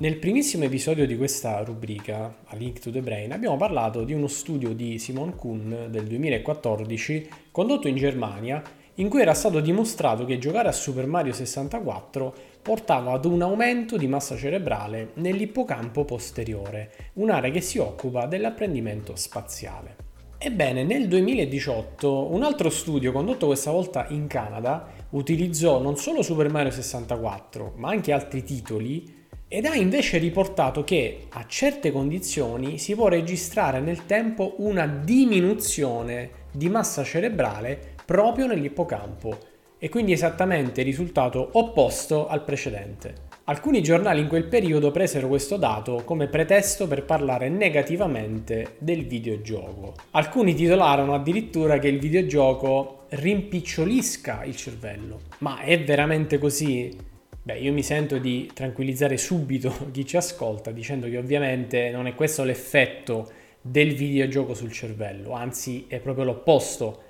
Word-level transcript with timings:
Nel 0.00 0.16
primissimo 0.16 0.64
episodio 0.64 1.06
di 1.06 1.14
questa 1.14 1.62
rubrica, 1.62 2.36
A 2.46 2.56
Link 2.56 2.78
to 2.78 2.90
the 2.90 3.02
Brain, 3.02 3.32
abbiamo 3.32 3.58
parlato 3.58 4.02
di 4.02 4.14
uno 4.14 4.28
studio 4.28 4.72
di 4.72 4.98
Simon 4.98 5.34
Kuhn 5.36 5.88
del 5.90 6.06
2014 6.06 7.28
condotto 7.50 7.86
in 7.86 7.96
Germania 7.96 8.62
in 8.94 9.10
cui 9.10 9.20
era 9.20 9.34
stato 9.34 9.60
dimostrato 9.60 10.24
che 10.24 10.38
giocare 10.38 10.68
a 10.68 10.72
Super 10.72 11.06
Mario 11.06 11.34
64 11.34 12.34
portava 12.62 13.12
ad 13.12 13.26
un 13.26 13.42
aumento 13.42 13.98
di 13.98 14.06
massa 14.06 14.38
cerebrale 14.38 15.10
nell'ippocampo 15.16 16.06
posteriore, 16.06 16.92
un'area 17.14 17.50
che 17.50 17.60
si 17.60 17.76
occupa 17.76 18.24
dell'apprendimento 18.24 19.14
spaziale. 19.16 19.96
Ebbene, 20.38 20.82
nel 20.82 21.08
2018 21.08 22.32
un 22.32 22.42
altro 22.42 22.70
studio 22.70 23.12
condotto 23.12 23.44
questa 23.44 23.70
volta 23.70 24.06
in 24.08 24.28
Canada 24.28 24.86
utilizzò 25.10 25.78
non 25.82 25.98
solo 25.98 26.22
Super 26.22 26.48
Mario 26.48 26.70
64, 26.70 27.74
ma 27.76 27.90
anche 27.90 28.12
altri 28.12 28.42
titoli 28.42 29.18
ed 29.52 29.64
ha 29.64 29.74
invece 29.74 30.18
riportato 30.18 30.84
che 30.84 31.26
a 31.30 31.44
certe 31.44 31.90
condizioni 31.90 32.78
si 32.78 32.94
può 32.94 33.08
registrare 33.08 33.80
nel 33.80 34.06
tempo 34.06 34.54
una 34.58 34.86
diminuzione 34.86 36.30
di 36.52 36.68
massa 36.68 37.02
cerebrale 37.02 37.94
proprio 38.04 38.46
nell'ippocampo 38.46 39.36
e 39.76 39.88
quindi 39.88 40.12
esattamente 40.12 40.82
il 40.82 40.86
risultato 40.86 41.48
opposto 41.54 42.28
al 42.28 42.44
precedente. 42.44 43.28
Alcuni 43.44 43.82
giornali 43.82 44.20
in 44.20 44.28
quel 44.28 44.44
periodo 44.44 44.92
presero 44.92 45.26
questo 45.26 45.56
dato 45.56 46.02
come 46.04 46.28
pretesto 46.28 46.86
per 46.86 47.04
parlare 47.04 47.48
negativamente 47.48 48.76
del 48.78 49.04
videogioco. 49.04 49.94
Alcuni 50.12 50.54
titolarono 50.54 51.12
addirittura 51.12 51.80
che 51.80 51.88
il 51.88 51.98
videogioco 51.98 53.06
rimpicciolisca 53.08 54.44
il 54.44 54.54
cervello. 54.54 55.22
Ma 55.38 55.58
è 55.62 55.82
veramente 55.82 56.38
così? 56.38 57.08
Beh, 57.50 57.58
io 57.58 57.72
mi 57.72 57.82
sento 57.82 58.18
di 58.18 58.48
tranquillizzare 58.54 59.16
subito 59.16 59.74
chi 59.90 60.06
ci 60.06 60.16
ascolta 60.16 60.70
dicendo 60.70 61.08
che 61.08 61.18
ovviamente 61.18 61.90
non 61.90 62.06
è 62.06 62.14
questo 62.14 62.44
l'effetto 62.44 63.28
del 63.60 63.92
videogioco 63.94 64.54
sul 64.54 64.70
cervello, 64.70 65.32
anzi 65.32 65.86
è 65.88 65.98
proprio 65.98 66.24
l'opposto. 66.24 67.02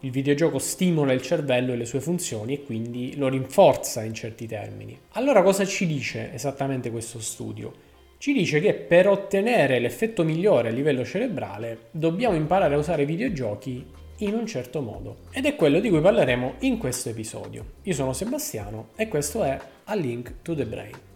Il 0.00 0.10
videogioco 0.10 0.58
stimola 0.58 1.12
il 1.12 1.22
cervello 1.22 1.72
e 1.72 1.76
le 1.76 1.84
sue 1.84 2.00
funzioni 2.00 2.54
e 2.54 2.64
quindi 2.64 3.16
lo 3.16 3.28
rinforza 3.28 4.02
in 4.02 4.14
certi 4.14 4.48
termini. 4.48 4.98
Allora 5.12 5.42
cosa 5.42 5.64
ci 5.64 5.86
dice 5.86 6.32
esattamente 6.34 6.90
questo 6.90 7.20
studio? 7.20 7.72
Ci 8.18 8.32
dice 8.32 8.58
che 8.58 8.74
per 8.74 9.06
ottenere 9.06 9.78
l'effetto 9.78 10.24
migliore 10.24 10.70
a 10.70 10.72
livello 10.72 11.04
cerebrale 11.04 11.86
dobbiamo 11.92 12.34
imparare 12.34 12.74
a 12.74 12.78
usare 12.78 13.02
i 13.02 13.06
videogiochi 13.06 13.86
in 14.18 14.34
un 14.34 14.46
certo 14.46 14.80
modo. 14.80 15.18
Ed 15.30 15.46
è 15.46 15.54
quello 15.54 15.80
di 15.80 15.90
cui 15.90 16.00
parleremo 16.00 16.54
in 16.60 16.78
questo 16.78 17.08
episodio. 17.08 17.64
Io 17.82 17.94
sono 17.94 18.12
Sebastiano 18.12 18.88
e 18.96 19.08
questo 19.08 19.42
è 19.42 19.58
A 19.84 19.94
Link 19.94 20.42
to 20.42 20.54
the 20.54 20.66
Brain. 20.66 21.06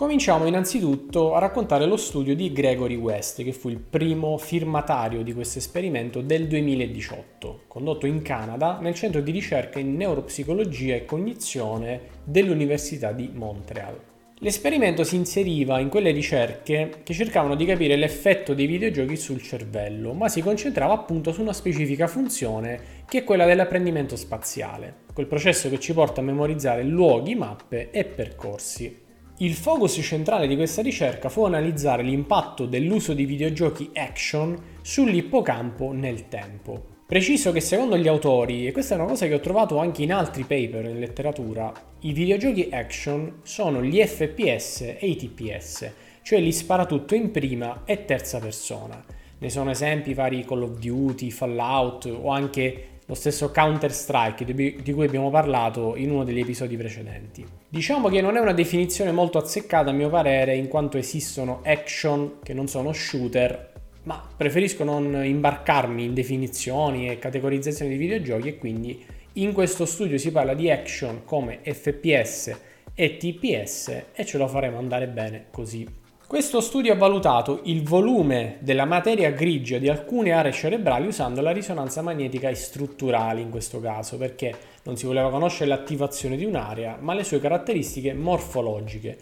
Cominciamo 0.00 0.46
innanzitutto 0.46 1.34
a 1.34 1.40
raccontare 1.40 1.84
lo 1.84 1.98
studio 1.98 2.34
di 2.34 2.54
Gregory 2.54 2.94
West, 2.94 3.44
che 3.44 3.52
fu 3.52 3.68
il 3.68 3.76
primo 3.76 4.38
firmatario 4.38 5.22
di 5.22 5.34
questo 5.34 5.58
esperimento 5.58 6.22
del 6.22 6.48
2018, 6.48 7.64
condotto 7.68 8.06
in 8.06 8.22
Canada 8.22 8.78
nel 8.80 8.94
centro 8.94 9.20
di 9.20 9.30
ricerca 9.30 9.78
in 9.78 9.96
neuropsicologia 9.96 10.94
e 10.94 11.04
cognizione 11.04 12.00
dell'Università 12.24 13.12
di 13.12 13.30
Montreal. 13.30 14.09
L'esperimento 14.42 15.04
si 15.04 15.16
inseriva 15.16 15.80
in 15.80 15.90
quelle 15.90 16.12
ricerche 16.12 17.02
che 17.02 17.12
cercavano 17.12 17.54
di 17.54 17.66
capire 17.66 17.94
l'effetto 17.96 18.54
dei 18.54 18.64
videogiochi 18.64 19.14
sul 19.14 19.42
cervello, 19.42 20.14
ma 20.14 20.30
si 20.30 20.40
concentrava 20.40 20.94
appunto 20.94 21.30
su 21.30 21.42
una 21.42 21.52
specifica 21.52 22.06
funzione 22.06 23.04
che 23.06 23.18
è 23.18 23.24
quella 23.24 23.44
dell'apprendimento 23.44 24.16
spaziale, 24.16 25.00
quel 25.12 25.26
processo 25.26 25.68
che 25.68 25.78
ci 25.78 25.92
porta 25.92 26.22
a 26.22 26.24
memorizzare 26.24 26.82
luoghi, 26.84 27.34
mappe 27.34 27.90
e 27.90 28.06
percorsi. 28.06 29.02
Il 29.40 29.52
focus 29.52 29.98
centrale 30.00 30.46
di 30.46 30.56
questa 30.56 30.80
ricerca 30.80 31.28
fu 31.28 31.44
analizzare 31.44 32.02
l'impatto 32.02 32.64
dell'uso 32.64 33.12
di 33.12 33.26
videogiochi 33.26 33.90
action 33.92 34.58
sull'ippocampo 34.80 35.92
nel 35.92 36.28
tempo. 36.28 36.99
Preciso 37.10 37.50
che 37.50 37.60
secondo 37.60 37.98
gli 37.98 38.06
autori, 38.06 38.68
e 38.68 38.70
questa 38.70 38.94
è 38.94 38.96
una 38.96 39.08
cosa 39.08 39.26
che 39.26 39.34
ho 39.34 39.40
trovato 39.40 39.78
anche 39.78 40.04
in 40.04 40.12
altri 40.12 40.44
paper 40.44 40.84
in 40.84 41.00
letteratura, 41.00 41.72
i 42.02 42.12
videogiochi 42.12 42.68
action 42.70 43.40
sono 43.42 43.82
gli 43.82 44.00
FPS 44.00 44.82
e 44.96 45.08
i 45.08 45.16
TPS, 45.16 45.90
cioè 46.22 46.38
li 46.38 46.52
spara 46.52 46.86
tutto 46.86 47.16
in 47.16 47.32
prima 47.32 47.82
e 47.84 48.04
terza 48.04 48.38
persona. 48.38 49.04
Ne 49.38 49.50
sono 49.50 49.72
esempi 49.72 50.14
vari 50.14 50.44
Call 50.44 50.62
of 50.62 50.78
Duty, 50.78 51.30
Fallout 51.30 52.04
o 52.04 52.28
anche 52.28 52.84
lo 53.04 53.14
stesso 53.16 53.50
Counter-Strike 53.50 54.44
di 54.44 54.92
cui 54.92 55.04
abbiamo 55.04 55.30
parlato 55.30 55.96
in 55.96 56.12
uno 56.12 56.22
degli 56.22 56.38
episodi 56.38 56.76
precedenti. 56.76 57.44
Diciamo 57.68 58.08
che 58.08 58.20
non 58.20 58.36
è 58.36 58.40
una 58.40 58.52
definizione 58.52 59.10
molto 59.10 59.38
azzeccata 59.38 59.90
a 59.90 59.92
mio 59.92 60.10
parere 60.10 60.54
in 60.54 60.68
quanto 60.68 60.96
esistono 60.96 61.60
action 61.64 62.38
che 62.40 62.54
non 62.54 62.68
sono 62.68 62.92
shooter 62.92 63.69
ma 64.04 64.22
preferisco 64.36 64.84
non 64.84 65.24
imbarcarmi 65.24 66.04
in 66.04 66.14
definizioni 66.14 67.08
e 67.08 67.18
categorizzazioni 67.18 67.90
di 67.90 67.96
videogiochi 67.96 68.48
e 68.48 68.58
quindi 68.58 69.04
in 69.34 69.52
questo 69.52 69.84
studio 69.84 70.18
si 70.18 70.32
parla 70.32 70.54
di 70.54 70.70
action 70.70 71.24
come 71.24 71.60
FPS 71.62 72.58
e 72.94 73.16
TPS 73.16 74.02
e 74.12 74.24
ce 74.24 74.38
lo 74.38 74.48
faremo 74.48 74.78
andare 74.78 75.06
bene 75.06 75.46
così. 75.50 75.98
Questo 76.30 76.60
studio 76.60 76.92
ha 76.92 76.96
valutato 76.96 77.60
il 77.64 77.82
volume 77.82 78.58
della 78.60 78.84
materia 78.84 79.30
grigia 79.30 79.78
di 79.78 79.88
alcune 79.88 80.30
aree 80.30 80.52
cerebrali 80.52 81.08
usando 81.08 81.40
la 81.40 81.50
risonanza 81.50 82.02
magnetica 82.02 82.48
e 82.48 82.54
strutturali 82.54 83.40
in 83.40 83.50
questo 83.50 83.80
caso, 83.80 84.16
perché 84.16 84.54
non 84.84 84.96
si 84.96 85.06
voleva 85.06 85.28
conoscere 85.28 85.68
l'attivazione 85.70 86.36
di 86.36 86.44
un'area, 86.44 86.98
ma 87.00 87.14
le 87.14 87.24
sue 87.24 87.40
caratteristiche 87.40 88.14
morfologiche. 88.14 89.18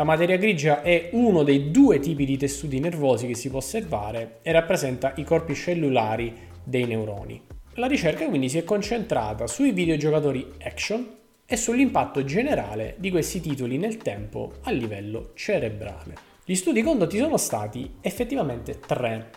La 0.00 0.06
materia 0.06 0.38
grigia 0.38 0.80
è 0.80 1.10
uno 1.12 1.42
dei 1.42 1.70
due 1.70 1.98
tipi 1.98 2.24
di 2.24 2.38
tessuti 2.38 2.80
nervosi 2.80 3.26
che 3.26 3.34
si 3.34 3.50
può 3.50 3.58
osservare 3.58 4.38
e 4.40 4.50
rappresenta 4.50 5.12
i 5.16 5.24
corpi 5.24 5.54
cellulari 5.54 6.34
dei 6.64 6.86
neuroni. 6.86 7.38
La 7.74 7.86
ricerca 7.86 8.26
quindi 8.26 8.48
si 8.48 8.56
è 8.56 8.64
concentrata 8.64 9.46
sui 9.46 9.72
videogiocatori 9.72 10.52
action 10.62 11.06
e 11.44 11.54
sull'impatto 11.54 12.24
generale 12.24 12.94
di 12.96 13.10
questi 13.10 13.42
titoli 13.42 13.76
nel 13.76 13.98
tempo 13.98 14.52
a 14.62 14.70
livello 14.70 15.32
cerebrale. 15.34 16.14
Gli 16.46 16.54
studi 16.54 16.80
condotti 16.80 17.18
sono 17.18 17.36
stati 17.36 17.96
effettivamente 18.00 18.78
tre. 18.78 19.30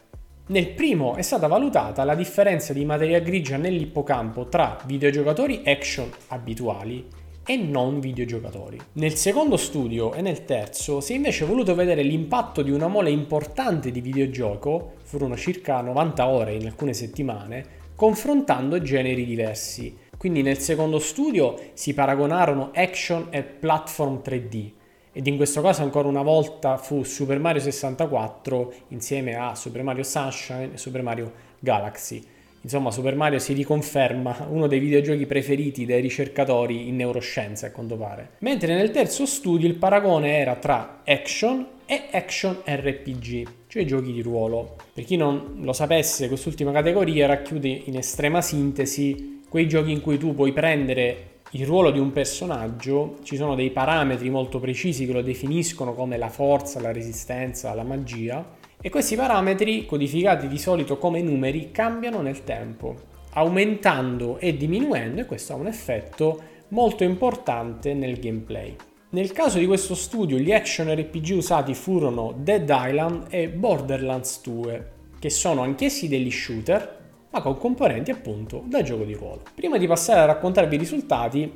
Nel 0.48 0.70
primo 0.70 1.16
è 1.16 1.24
stata 1.24 1.48
valutata 1.48 2.06
la 2.06 2.16
differenza 2.16 2.72
di 2.72 2.86
materia 2.86 3.20
grigia 3.20 3.58
nell'ippocampo 3.58 4.48
tra 4.48 4.78
videogiocatori 4.86 5.64
action 5.66 6.10
abituali 6.28 7.06
e 7.46 7.58
non 7.58 8.00
videogiocatori. 8.00 8.80
Nel 8.94 9.16
secondo 9.16 9.58
studio 9.58 10.14
e 10.14 10.22
nel 10.22 10.46
terzo 10.46 11.02
si 11.02 11.14
è 11.14 11.16
invece 11.16 11.46
voluto 11.46 11.76
vedere 11.76 12.04
l'impatto 12.04 12.62
di 12.62 12.72
una 12.72 12.88
mole 12.88 13.10
importante 13.10 13.92
di 13.92 14.02
videogioco, 14.02 14.94
furono 15.04 15.36
circa 15.36 15.82
90 15.82 16.28
ore 16.28 16.54
in 16.54 16.66
alcune 16.66 16.94
settimane, 16.94 17.82
confrontando 17.96 18.82
generi 18.82 19.26
diversi. 19.26 19.98
Quindi 20.18 20.42
nel 20.42 20.60
secondo 20.60 21.00
studio 21.00 21.60
si 21.74 21.94
paragonarono 21.94 22.72
action 22.74 23.28
e 23.30 23.44
platform 23.44 24.22
3D 24.24 24.72
ed 25.16 25.28
in 25.28 25.36
questo 25.36 25.62
caso 25.62 25.84
ancora 25.84 26.08
una 26.08 26.24
volta 26.24 26.78
fu 26.78 27.04
Super 27.04 27.40
Mario 27.40 27.62
64 27.62 28.74
insieme 28.90 29.36
a 29.36 29.54
Super 29.54 29.84
Mario 29.84 30.02
Sunshine 30.02 30.72
e 30.74 30.78
Super 30.78 31.04
Mario 31.04 31.32
Galaxy. 31.60 32.26
Insomma, 32.64 32.92
Super 32.92 33.16
Mario 33.16 33.40
si 33.40 33.52
riconferma 33.52 34.48
uno 34.50 34.68
dei 34.68 34.80
videogiochi 34.80 35.26
preferiti 35.26 35.86
dai 35.86 36.00
ricercatori 36.00 36.88
in 36.88 36.96
neuroscienze, 36.96 37.66
a 37.66 37.72
quanto 37.72 37.98
pare. 37.98 38.32
Mentre 38.40 38.74
nel 38.74 38.92
terzo 38.92 39.26
studio 39.26 39.68
il 39.68 39.76
paragone 39.76 40.38
era 40.38 40.56
tra 40.56 41.02
action 41.06 41.68
e 41.86 42.04
action 42.12 42.62
RPG, 42.64 43.48
cioè 43.68 43.84
giochi 43.84 44.14
di 44.14 44.22
ruolo. 44.22 44.78
Per 44.94 45.04
chi 45.04 45.18
non 45.18 45.58
lo 45.60 45.74
sapesse, 45.74 46.30
quest'ultima 46.30 46.72
categoria 46.72 47.28
racchiude 47.28 47.68
in 47.86 47.98
estrema 47.98 48.42
sintesi 48.42 49.42
quei 49.50 49.68
giochi 49.68 49.92
in 49.92 50.00
cui 50.00 50.18
tu 50.18 50.34
puoi 50.34 50.54
prendere 50.54 51.32
il 51.52 51.66
ruolo 51.66 51.92
di 51.92 52.00
un 52.00 52.14
personaggio, 52.14 53.18
ci 53.24 53.36
sono 53.36 53.56
dei 53.56 53.72
parametri 53.72 54.30
molto 54.30 54.60
precisi 54.60 55.06
che 55.06 55.12
lo 55.12 55.22
definiscono 55.22 55.94
come 55.94 56.18
la 56.18 56.30
forza, 56.30 56.80
la 56.80 56.94
resistenza, 56.94 57.74
la 57.74 57.84
magia 57.84 58.62
e 58.86 58.90
questi 58.90 59.16
parametri, 59.16 59.86
codificati 59.86 60.50
di 60.50 60.58
solito 60.58 60.98
come 60.98 61.22
numeri, 61.22 61.72
cambiano 61.72 62.20
nel 62.20 62.44
tempo, 62.44 62.96
aumentando 63.32 64.40
e 64.40 64.58
diminuendo 64.58 65.22
e 65.22 65.26
questo 65.26 65.54
ha 65.54 65.56
un 65.56 65.68
effetto 65.68 66.42
molto 66.68 67.06
importante 67.06 67.94
nel 67.94 68.20
gameplay. 68.20 68.76
Nel 69.12 69.32
caso 69.32 69.58
di 69.58 69.68
questo 69.68 69.96
studio 69.96 70.38
gli 70.38 70.52
action 70.52 70.94
RPG 70.94 71.30
usati 71.34 71.74
furono 71.74 72.36
Dead 72.36 72.70
Island 72.70 73.28
e 73.30 73.48
Borderlands 73.48 74.42
2, 74.44 74.92
che 75.18 75.30
sono 75.30 75.62
anch'essi 75.62 76.10
degli 76.10 76.30
shooter, 76.30 77.00
ma 77.30 77.42
con 77.42 77.58
componenti 77.58 78.12
appunto 78.12 78.66
da 78.66 78.82
gioco 78.82 79.06
di 79.06 79.14
ruolo. 79.14 79.44
Prima 79.56 79.78
di 79.78 79.88
passare 79.88 80.20
a 80.20 80.26
raccontarvi 80.26 80.76
i 80.76 80.80
risultati, 80.80 81.50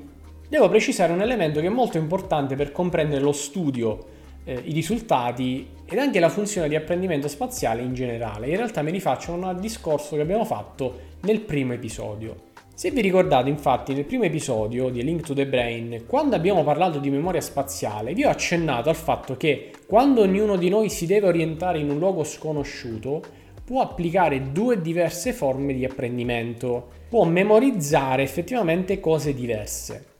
devo 0.47 0.69
precisare 0.69 1.12
un 1.12 1.21
elemento 1.21 1.59
che 1.59 1.68
è 1.68 1.71
molto 1.71 1.97
importante 1.97 2.56
per 2.56 2.71
comprendere 2.71 3.19
lo 3.21 3.33
studio 3.33 4.15
eh, 4.45 4.62
i 4.63 4.71
risultati 4.71 5.75
ed 5.89 5.98
anche 6.00 6.19
la 6.19 6.30
funzione 6.30 6.68
di 6.68 6.75
apprendimento 6.75 7.30
spaziale 7.30 7.81
in 7.81 7.94
generale. 7.94 8.50
In 8.50 8.57
realtà 8.57 8.81
mi 8.81 8.92
rifaccio 8.92 9.31
a 9.31 9.36
un 9.36 9.57
discorso 9.60 10.16
che 10.16 10.22
abbiamo 10.22 10.44
fatto 10.44 11.00
nel 11.22 11.39
primo 11.39 11.74
episodio. 11.74 12.45
Se 12.74 12.92
vi 12.92 13.01
ricordate 13.01 13.50
infatti 13.50 13.94
nel 13.94 14.06
primo 14.06 14.25
episodio 14.25 14.89
di 14.89 15.00
A 15.00 15.04
Link 15.04 15.25
to 15.25 15.34
the 15.34 15.48
Brain, 15.48 16.04
quando 16.06 16.36
abbiamo 16.36 16.63
parlato 16.63 17.00
di 17.00 17.10
memoria 17.10 17.42
spaziale, 17.42 18.13
vi 18.13 18.25
ho 18.25 18.30
accennato 18.30 18.89
al 18.89 18.95
fatto 18.95 19.38
che 19.38 19.72
quando 19.88 20.22
ognuno 20.22 20.57
di 20.57 20.69
noi 20.69 20.89
si 20.89 21.06
deve 21.06 21.28
orientare 21.28 21.80
in 21.80 21.89
un 21.89 21.98
luogo 21.98 22.24
sconosciuto, 22.24 23.24
può 23.63 23.81
applicare 23.81 24.51
due 24.51 24.80
diverse 24.80 25.34
forme 25.34 25.74
di 25.74 25.86
apprendimento, 25.86 26.89
può 27.10 27.24
memorizzare 27.24 28.24
effettivamente 28.24 29.00
cose 29.00 29.34
diverse. 29.34 30.16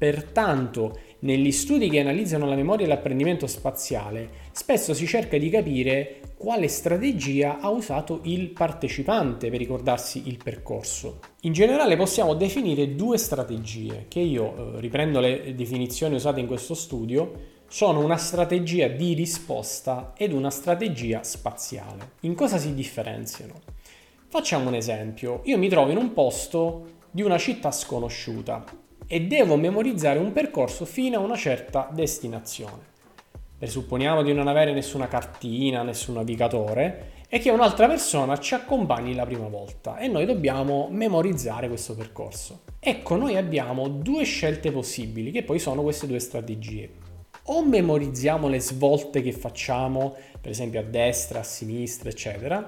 Pertanto, 0.00 0.98
negli 1.18 1.52
studi 1.52 1.90
che 1.90 2.00
analizzano 2.00 2.46
la 2.46 2.54
memoria 2.54 2.86
e 2.86 2.88
l'apprendimento 2.88 3.46
spaziale, 3.46 4.30
spesso 4.50 4.94
si 4.94 5.06
cerca 5.06 5.36
di 5.36 5.50
capire 5.50 6.20
quale 6.38 6.68
strategia 6.68 7.58
ha 7.60 7.68
usato 7.68 8.20
il 8.22 8.48
partecipante 8.48 9.50
per 9.50 9.58
ricordarsi 9.58 10.22
il 10.24 10.38
percorso. 10.42 11.18
In 11.42 11.52
generale 11.52 11.98
possiamo 11.98 12.32
definire 12.32 12.94
due 12.94 13.18
strategie 13.18 14.06
che 14.08 14.20
io, 14.20 14.76
eh, 14.76 14.80
riprendo 14.80 15.20
le 15.20 15.54
definizioni 15.54 16.14
usate 16.14 16.40
in 16.40 16.46
questo 16.46 16.72
studio, 16.72 17.32
sono 17.68 18.02
una 18.02 18.16
strategia 18.16 18.88
di 18.88 19.12
risposta 19.12 20.14
ed 20.16 20.32
una 20.32 20.48
strategia 20.48 21.22
spaziale. 21.22 22.12
In 22.20 22.34
cosa 22.34 22.56
si 22.56 22.72
differenziano? 22.72 23.60
Facciamo 24.28 24.68
un 24.68 24.76
esempio. 24.76 25.42
Io 25.44 25.58
mi 25.58 25.68
trovo 25.68 25.90
in 25.90 25.98
un 25.98 26.14
posto 26.14 26.86
di 27.10 27.20
una 27.20 27.36
città 27.36 27.70
sconosciuta 27.70 28.88
e 29.12 29.22
devo 29.22 29.56
memorizzare 29.56 30.20
un 30.20 30.32
percorso 30.32 30.84
fino 30.84 31.18
a 31.18 31.20
una 31.20 31.36
certa 31.36 31.88
destinazione 31.92 32.90
presupponiamo 33.60 34.22
di 34.22 34.32
non 34.32 34.48
avere 34.48 34.72
nessuna 34.72 35.06
cartina, 35.06 35.82
nessun 35.82 36.14
navigatore, 36.14 37.18
e 37.28 37.38
che 37.40 37.50
un'altra 37.50 37.86
persona 37.86 38.38
ci 38.38 38.54
accompagni 38.54 39.14
la 39.14 39.26
prima 39.26 39.48
volta 39.48 39.98
e 39.98 40.08
noi 40.08 40.24
dobbiamo 40.24 40.88
memorizzare 40.90 41.68
questo 41.68 41.94
percorso. 41.94 42.62
Ecco, 42.80 43.16
noi 43.16 43.36
abbiamo 43.36 43.86
due 43.88 44.24
scelte 44.24 44.72
possibili, 44.72 45.30
che 45.30 45.42
poi 45.42 45.58
sono 45.58 45.82
queste 45.82 46.06
due 46.06 46.20
strategie. 46.20 46.90
O 47.44 47.62
memorizziamo 47.62 48.48
le 48.48 48.60
svolte 48.60 49.20
che 49.20 49.32
facciamo, 49.32 50.16
per 50.40 50.52
esempio 50.52 50.80
a 50.80 50.84
destra, 50.84 51.40
a 51.40 51.44
sinistra, 51.44 52.08
eccetera, 52.08 52.64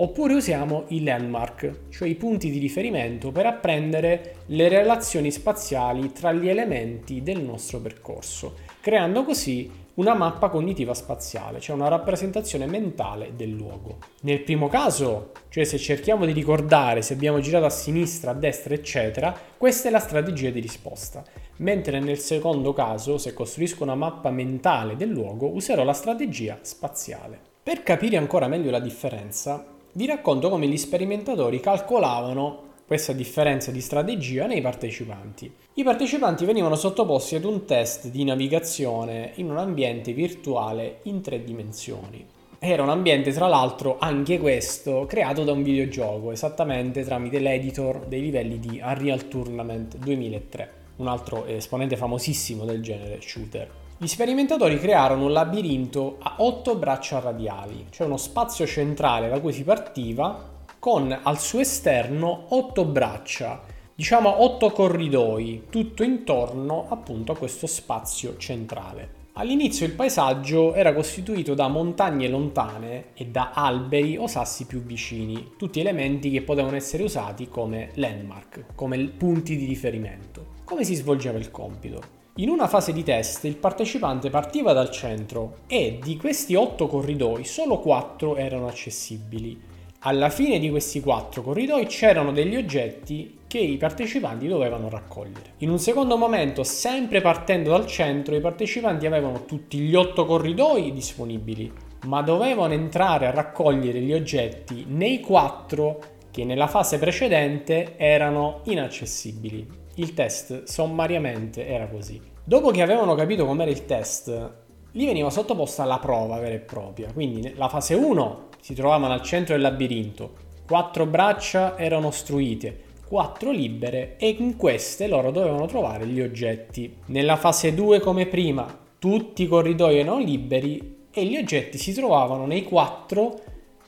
oppure 0.00 0.34
usiamo 0.34 0.84
i 0.88 1.02
landmark, 1.02 1.88
cioè 1.88 2.06
i 2.06 2.14
punti 2.14 2.50
di 2.50 2.58
riferimento 2.58 3.32
per 3.32 3.46
apprendere 3.46 4.36
le 4.46 4.68
relazioni 4.68 5.32
spaziali 5.32 6.12
tra 6.12 6.32
gli 6.32 6.48
elementi 6.48 7.20
del 7.22 7.40
nostro 7.42 7.80
percorso, 7.80 8.58
creando 8.80 9.24
così 9.24 9.68
una 9.94 10.14
mappa 10.14 10.50
cognitiva 10.50 10.94
spaziale, 10.94 11.58
cioè 11.58 11.74
una 11.74 11.88
rappresentazione 11.88 12.66
mentale 12.66 13.32
del 13.34 13.50
luogo. 13.50 13.98
Nel 14.20 14.42
primo 14.42 14.68
caso, 14.68 15.32
cioè 15.48 15.64
se 15.64 15.78
cerchiamo 15.78 16.24
di 16.24 16.32
ricordare 16.32 17.02
se 17.02 17.14
abbiamo 17.14 17.40
girato 17.40 17.64
a 17.64 17.70
sinistra, 17.70 18.30
a 18.30 18.34
destra, 18.34 18.74
eccetera, 18.74 19.36
questa 19.56 19.88
è 19.88 19.90
la 19.90 19.98
strategia 19.98 20.50
di 20.50 20.60
risposta. 20.60 21.24
Mentre 21.56 21.98
nel 21.98 22.18
secondo 22.18 22.72
caso, 22.72 23.18
se 23.18 23.34
costruisco 23.34 23.82
una 23.82 23.96
mappa 23.96 24.30
mentale 24.30 24.94
del 24.94 25.08
luogo, 25.08 25.52
userò 25.52 25.82
la 25.82 25.92
strategia 25.92 26.56
spaziale. 26.62 27.40
Per 27.60 27.82
capire 27.82 28.16
ancora 28.16 28.46
meglio 28.46 28.70
la 28.70 28.78
differenza, 28.78 29.76
vi 29.92 30.06
racconto 30.06 30.48
come 30.48 30.66
gli 30.66 30.76
sperimentatori 30.76 31.60
calcolavano 31.60 32.66
questa 32.86 33.12
differenza 33.12 33.70
di 33.70 33.80
strategia 33.80 34.46
nei 34.46 34.62
partecipanti. 34.62 35.52
I 35.74 35.82
partecipanti 35.82 36.46
venivano 36.46 36.74
sottoposti 36.74 37.34
ad 37.34 37.44
un 37.44 37.66
test 37.66 38.08
di 38.08 38.24
navigazione 38.24 39.32
in 39.34 39.50
un 39.50 39.58
ambiente 39.58 40.12
virtuale 40.12 41.00
in 41.02 41.20
tre 41.20 41.44
dimensioni. 41.44 42.24
Era 42.58 42.82
un 42.82 42.88
ambiente, 42.88 43.30
tra 43.30 43.46
l'altro, 43.46 43.98
anche 44.00 44.38
questo, 44.38 45.06
creato 45.06 45.44
da 45.44 45.52
un 45.52 45.62
videogioco, 45.62 46.32
esattamente 46.32 47.04
tramite 47.04 47.38
l'editor 47.38 48.06
dei 48.06 48.20
livelli 48.20 48.58
di 48.58 48.80
Unreal 48.82 49.28
Tournament 49.28 49.96
2003, 49.96 50.72
un 50.96 51.06
altro 51.06 51.44
esponente 51.44 51.96
famosissimo 51.96 52.64
del 52.64 52.82
genere 52.82 53.20
shooter. 53.20 53.77
Gli 54.00 54.06
sperimentatori 54.06 54.78
crearono 54.78 55.24
un 55.24 55.32
labirinto 55.32 56.18
a 56.20 56.36
otto 56.38 56.76
braccia 56.76 57.18
radiali, 57.18 57.86
cioè 57.90 58.06
uno 58.06 58.16
spazio 58.16 58.64
centrale 58.64 59.28
da 59.28 59.40
cui 59.40 59.52
si 59.52 59.64
partiva 59.64 60.40
con 60.78 61.18
al 61.20 61.40
suo 61.40 61.58
esterno 61.58 62.44
otto 62.50 62.84
braccia, 62.84 63.60
diciamo 63.92 64.44
otto 64.44 64.70
corridoi, 64.70 65.64
tutto 65.68 66.04
intorno 66.04 66.86
appunto 66.88 67.32
a 67.32 67.36
questo 67.36 67.66
spazio 67.66 68.36
centrale. 68.36 69.16
All'inizio 69.32 69.84
il 69.84 69.94
paesaggio 69.94 70.74
era 70.74 70.94
costituito 70.94 71.54
da 71.54 71.66
montagne 71.66 72.28
lontane 72.28 73.06
e 73.14 73.26
da 73.26 73.50
alberi 73.52 74.16
o 74.16 74.28
sassi 74.28 74.66
più 74.66 74.80
vicini, 74.80 75.54
tutti 75.56 75.80
elementi 75.80 76.30
che 76.30 76.42
potevano 76.42 76.76
essere 76.76 77.02
usati 77.02 77.48
come 77.48 77.90
landmark, 77.94 78.76
come 78.76 78.96
punti 79.08 79.56
di 79.56 79.66
riferimento. 79.66 80.54
Come 80.62 80.84
si 80.84 80.94
svolgeva 80.94 81.38
il 81.38 81.50
compito? 81.50 82.17
In 82.38 82.48
una 82.48 82.68
fase 82.68 82.92
di 82.92 83.02
test 83.02 83.44
il 83.44 83.56
partecipante 83.56 84.30
partiva 84.30 84.72
dal 84.72 84.90
centro 84.90 85.58
e 85.66 85.98
di 86.02 86.16
questi 86.16 86.54
otto 86.54 86.86
corridoi 86.86 87.44
solo 87.44 87.78
quattro 87.80 88.36
erano 88.36 88.68
accessibili 88.68 89.68
alla 90.02 90.30
fine 90.30 90.60
di 90.60 90.70
questi 90.70 91.00
quattro 91.00 91.42
corridoi 91.42 91.86
c'erano 91.86 92.30
degli 92.30 92.54
oggetti 92.54 93.38
che 93.48 93.58
i 93.58 93.76
partecipanti 93.76 94.46
dovevano 94.46 94.88
raccogliere. 94.88 95.54
In 95.58 95.70
un 95.70 95.78
secondo 95.80 96.16
momento, 96.16 96.62
sempre 96.62 97.20
partendo 97.20 97.70
dal 97.70 97.86
centro, 97.86 98.36
i 98.36 98.40
partecipanti 98.40 99.06
avevano 99.06 99.44
tutti 99.44 99.78
gli 99.78 99.96
otto 99.96 100.24
corridoi 100.24 100.92
disponibili, 100.92 101.72
ma 102.06 102.22
dovevano 102.22 102.74
entrare 102.74 103.26
a 103.26 103.32
raccogliere 103.32 104.00
gli 104.00 104.12
oggetti 104.12 104.84
nei 104.86 105.18
quattro 105.18 106.00
che 106.30 106.44
nella 106.44 106.68
fase 106.68 106.98
precedente 106.98 107.94
erano 107.96 108.60
inaccessibili. 108.64 109.77
Il 109.98 110.14
test 110.14 110.62
sommariamente 110.62 111.66
era 111.66 111.88
così. 111.88 112.20
Dopo 112.44 112.70
che 112.70 112.82
avevano 112.82 113.16
capito 113.16 113.44
com'era 113.44 113.68
il 113.68 113.84
test, 113.84 114.52
gli 114.92 115.04
veniva 115.04 115.28
sottoposta 115.28 115.84
la 115.84 115.98
prova 115.98 116.38
vera 116.38 116.54
e 116.54 116.60
propria. 116.60 117.12
Quindi 117.12 117.52
la 117.56 117.68
fase 117.68 117.94
1 117.94 118.46
si 118.60 118.74
trovavano 118.74 119.12
al 119.12 119.22
centro 119.22 119.54
del 119.54 119.62
labirinto, 119.62 120.34
quattro 120.68 121.04
braccia 121.04 121.76
erano 121.76 122.06
ostruite, 122.06 122.80
quattro 123.08 123.50
libere 123.50 124.16
e 124.18 124.36
in 124.38 124.56
queste 124.56 125.08
loro 125.08 125.32
dovevano 125.32 125.66
trovare 125.66 126.06
gli 126.06 126.20
oggetti. 126.20 126.98
Nella 127.06 127.34
fase 127.34 127.74
2 127.74 127.98
come 127.98 128.26
prima, 128.26 128.66
tutti 129.00 129.42
i 129.42 129.48
corridoi 129.48 129.98
erano 129.98 130.20
liberi 130.20 131.06
e 131.10 131.24
gli 131.24 131.36
oggetti 131.36 131.76
si 131.76 131.92
trovavano 131.92 132.46
nei 132.46 132.62
quattro 132.62 133.34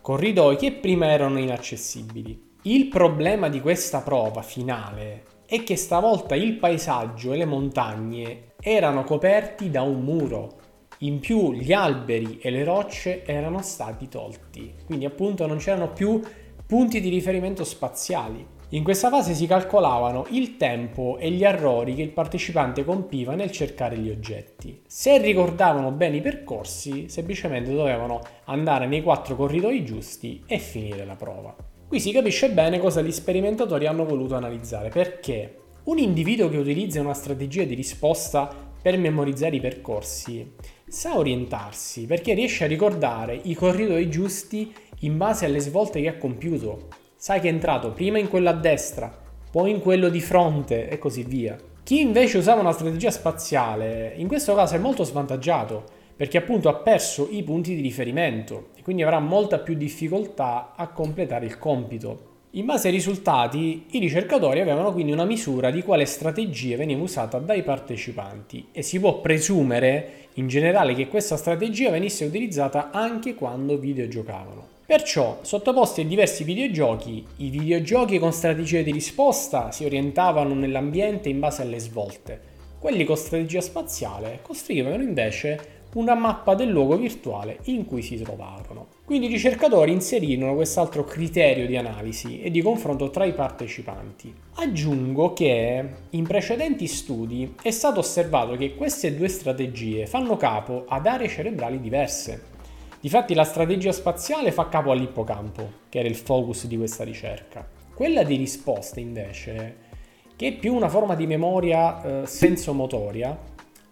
corridoi 0.00 0.56
che 0.56 0.72
prima 0.72 1.06
erano 1.06 1.38
inaccessibili. 1.38 2.48
Il 2.62 2.88
problema 2.88 3.48
di 3.48 3.60
questa 3.60 4.00
prova 4.00 4.42
finale 4.42 5.38
è 5.50 5.64
che 5.64 5.74
stavolta 5.74 6.36
il 6.36 6.58
paesaggio 6.58 7.32
e 7.32 7.36
le 7.36 7.44
montagne 7.44 8.52
erano 8.60 9.02
coperti 9.02 9.68
da 9.68 9.82
un 9.82 10.00
muro 10.04 10.58
in 10.98 11.18
più 11.18 11.52
gli 11.52 11.72
alberi 11.72 12.38
e 12.40 12.50
le 12.50 12.62
rocce 12.62 13.24
erano 13.24 13.60
stati 13.60 14.06
tolti, 14.06 14.72
quindi 14.86 15.06
appunto 15.06 15.48
non 15.48 15.56
c'erano 15.56 15.88
più 15.88 16.22
punti 16.64 17.00
di 17.00 17.08
riferimento 17.08 17.64
spaziali. 17.64 18.46
In 18.68 18.84
questa 18.84 19.08
fase 19.08 19.34
si 19.34 19.48
calcolavano 19.48 20.26
il 20.28 20.56
tempo 20.56 21.18
e 21.18 21.32
gli 21.32 21.42
errori 21.42 21.96
che 21.96 22.02
il 22.02 22.12
partecipante 22.12 22.84
compiva 22.84 23.34
nel 23.34 23.50
cercare 23.50 23.98
gli 23.98 24.08
oggetti. 24.08 24.82
Se 24.86 25.18
ricordavano 25.18 25.90
bene 25.90 26.18
i 26.18 26.20
percorsi, 26.20 27.08
semplicemente 27.08 27.74
dovevano 27.74 28.20
andare 28.44 28.86
nei 28.86 29.02
quattro 29.02 29.34
corridoi 29.34 29.84
giusti 29.84 30.44
e 30.46 30.58
finire 30.58 31.04
la 31.04 31.16
prova. 31.16 31.56
Qui 31.90 31.98
si 31.98 32.12
capisce 32.12 32.50
bene 32.50 32.78
cosa 32.78 33.00
gli 33.00 33.10
sperimentatori 33.10 33.86
hanno 33.86 34.04
voluto 34.04 34.36
analizzare, 34.36 34.90
perché 34.90 35.56
un 35.86 35.98
individuo 35.98 36.48
che 36.48 36.56
utilizza 36.56 37.00
una 37.00 37.14
strategia 37.14 37.64
di 37.64 37.74
risposta 37.74 38.48
per 38.80 38.96
memorizzare 38.96 39.56
i 39.56 39.60
percorsi 39.60 40.52
sa 40.86 41.18
orientarsi 41.18 42.06
perché 42.06 42.34
riesce 42.34 42.62
a 42.62 42.68
ricordare 42.68 43.40
i 43.42 43.54
corridoi 43.54 44.08
giusti 44.08 44.72
in 45.00 45.16
base 45.16 45.46
alle 45.46 45.58
svolte 45.58 46.00
che 46.00 46.06
ha 46.06 46.16
compiuto. 46.16 46.90
Sai 47.16 47.40
che 47.40 47.48
è 47.48 47.52
entrato 47.52 47.90
prima 47.90 48.18
in 48.18 48.28
quello 48.28 48.50
a 48.50 48.54
destra, 48.54 49.12
poi 49.50 49.72
in 49.72 49.80
quello 49.80 50.10
di 50.10 50.20
fronte 50.20 50.88
e 50.88 50.96
così 50.96 51.24
via. 51.24 51.56
Chi 51.82 51.98
invece 51.98 52.38
usava 52.38 52.60
una 52.60 52.70
strategia 52.70 53.10
spaziale, 53.10 54.12
in 54.14 54.28
questo 54.28 54.54
caso 54.54 54.76
è 54.76 54.78
molto 54.78 55.02
svantaggiato 55.02 55.98
perché 56.20 56.36
appunto 56.36 56.68
ha 56.68 56.74
perso 56.74 57.28
i 57.30 57.42
punti 57.42 57.74
di 57.74 57.80
riferimento 57.80 58.72
e 58.76 58.82
quindi 58.82 59.02
avrà 59.02 59.20
molta 59.20 59.58
più 59.58 59.72
difficoltà 59.72 60.74
a 60.76 60.88
completare 60.88 61.46
il 61.46 61.56
compito. 61.56 62.48
In 62.50 62.66
base 62.66 62.88
ai 62.88 62.92
risultati, 62.92 63.86
i 63.92 63.98
ricercatori 63.98 64.60
avevano 64.60 64.92
quindi 64.92 65.12
una 65.12 65.24
misura 65.24 65.70
di 65.70 65.82
quale 65.82 66.04
strategia 66.04 66.76
veniva 66.76 67.00
usata 67.00 67.38
dai 67.38 67.62
partecipanti 67.62 68.66
e 68.70 68.82
si 68.82 69.00
può 69.00 69.22
presumere 69.22 70.26
in 70.34 70.46
generale 70.46 70.92
che 70.92 71.08
questa 71.08 71.38
strategia 71.38 71.88
venisse 71.88 72.26
utilizzata 72.26 72.90
anche 72.90 73.34
quando 73.34 73.78
videogiocavano. 73.78 74.68
Perciò, 74.84 75.38
sottoposti 75.40 76.02
a 76.02 76.04
diversi 76.04 76.44
videogiochi, 76.44 77.24
i 77.36 77.48
videogiochi 77.48 78.18
con 78.18 78.34
strategie 78.34 78.82
di 78.82 78.92
risposta 78.92 79.72
si 79.72 79.86
orientavano 79.86 80.52
nell'ambiente 80.52 81.30
in 81.30 81.38
base 81.38 81.62
alle 81.62 81.78
svolte. 81.78 82.48
Quelli 82.78 83.04
con 83.04 83.16
strategia 83.16 83.62
spaziale 83.62 84.40
costruivano 84.42 85.02
invece 85.02 85.79
una 85.94 86.14
mappa 86.14 86.54
del 86.54 86.68
luogo 86.68 86.96
virtuale 86.96 87.58
in 87.64 87.84
cui 87.84 88.02
si 88.02 88.16
trovarono. 88.16 88.86
Quindi 89.04 89.26
i 89.26 89.30
ricercatori 89.30 89.90
inserirono 89.92 90.54
quest'altro 90.54 91.04
criterio 91.04 91.66
di 91.66 91.76
analisi 91.76 92.40
e 92.40 92.50
di 92.50 92.62
confronto 92.62 93.10
tra 93.10 93.24
i 93.24 93.32
partecipanti. 93.32 94.32
Aggiungo 94.54 95.32
che 95.32 95.84
in 96.10 96.26
precedenti 96.26 96.86
studi 96.86 97.54
è 97.60 97.70
stato 97.70 98.00
osservato 98.00 98.56
che 98.56 98.74
queste 98.74 99.16
due 99.16 99.28
strategie 99.28 100.06
fanno 100.06 100.36
capo 100.36 100.84
ad 100.86 101.06
aree 101.06 101.28
cerebrali 101.28 101.80
diverse. 101.80 102.58
Difatti 103.00 103.34
la 103.34 103.44
strategia 103.44 103.92
spaziale 103.92 104.52
fa 104.52 104.68
capo 104.68 104.90
all'ippocampo, 104.90 105.70
che 105.88 106.00
era 106.00 106.08
il 106.08 106.16
focus 106.16 106.66
di 106.66 106.76
questa 106.76 107.02
ricerca. 107.02 107.66
Quella 107.94 108.22
di 108.22 108.36
risposta 108.36 109.00
invece, 109.00 109.88
che 110.36 110.48
è 110.48 110.52
più 110.52 110.74
una 110.74 110.88
forma 110.88 111.14
di 111.14 111.26
memoria 111.26 112.02
eh, 112.22 112.26
sensomotoria, 112.26 113.36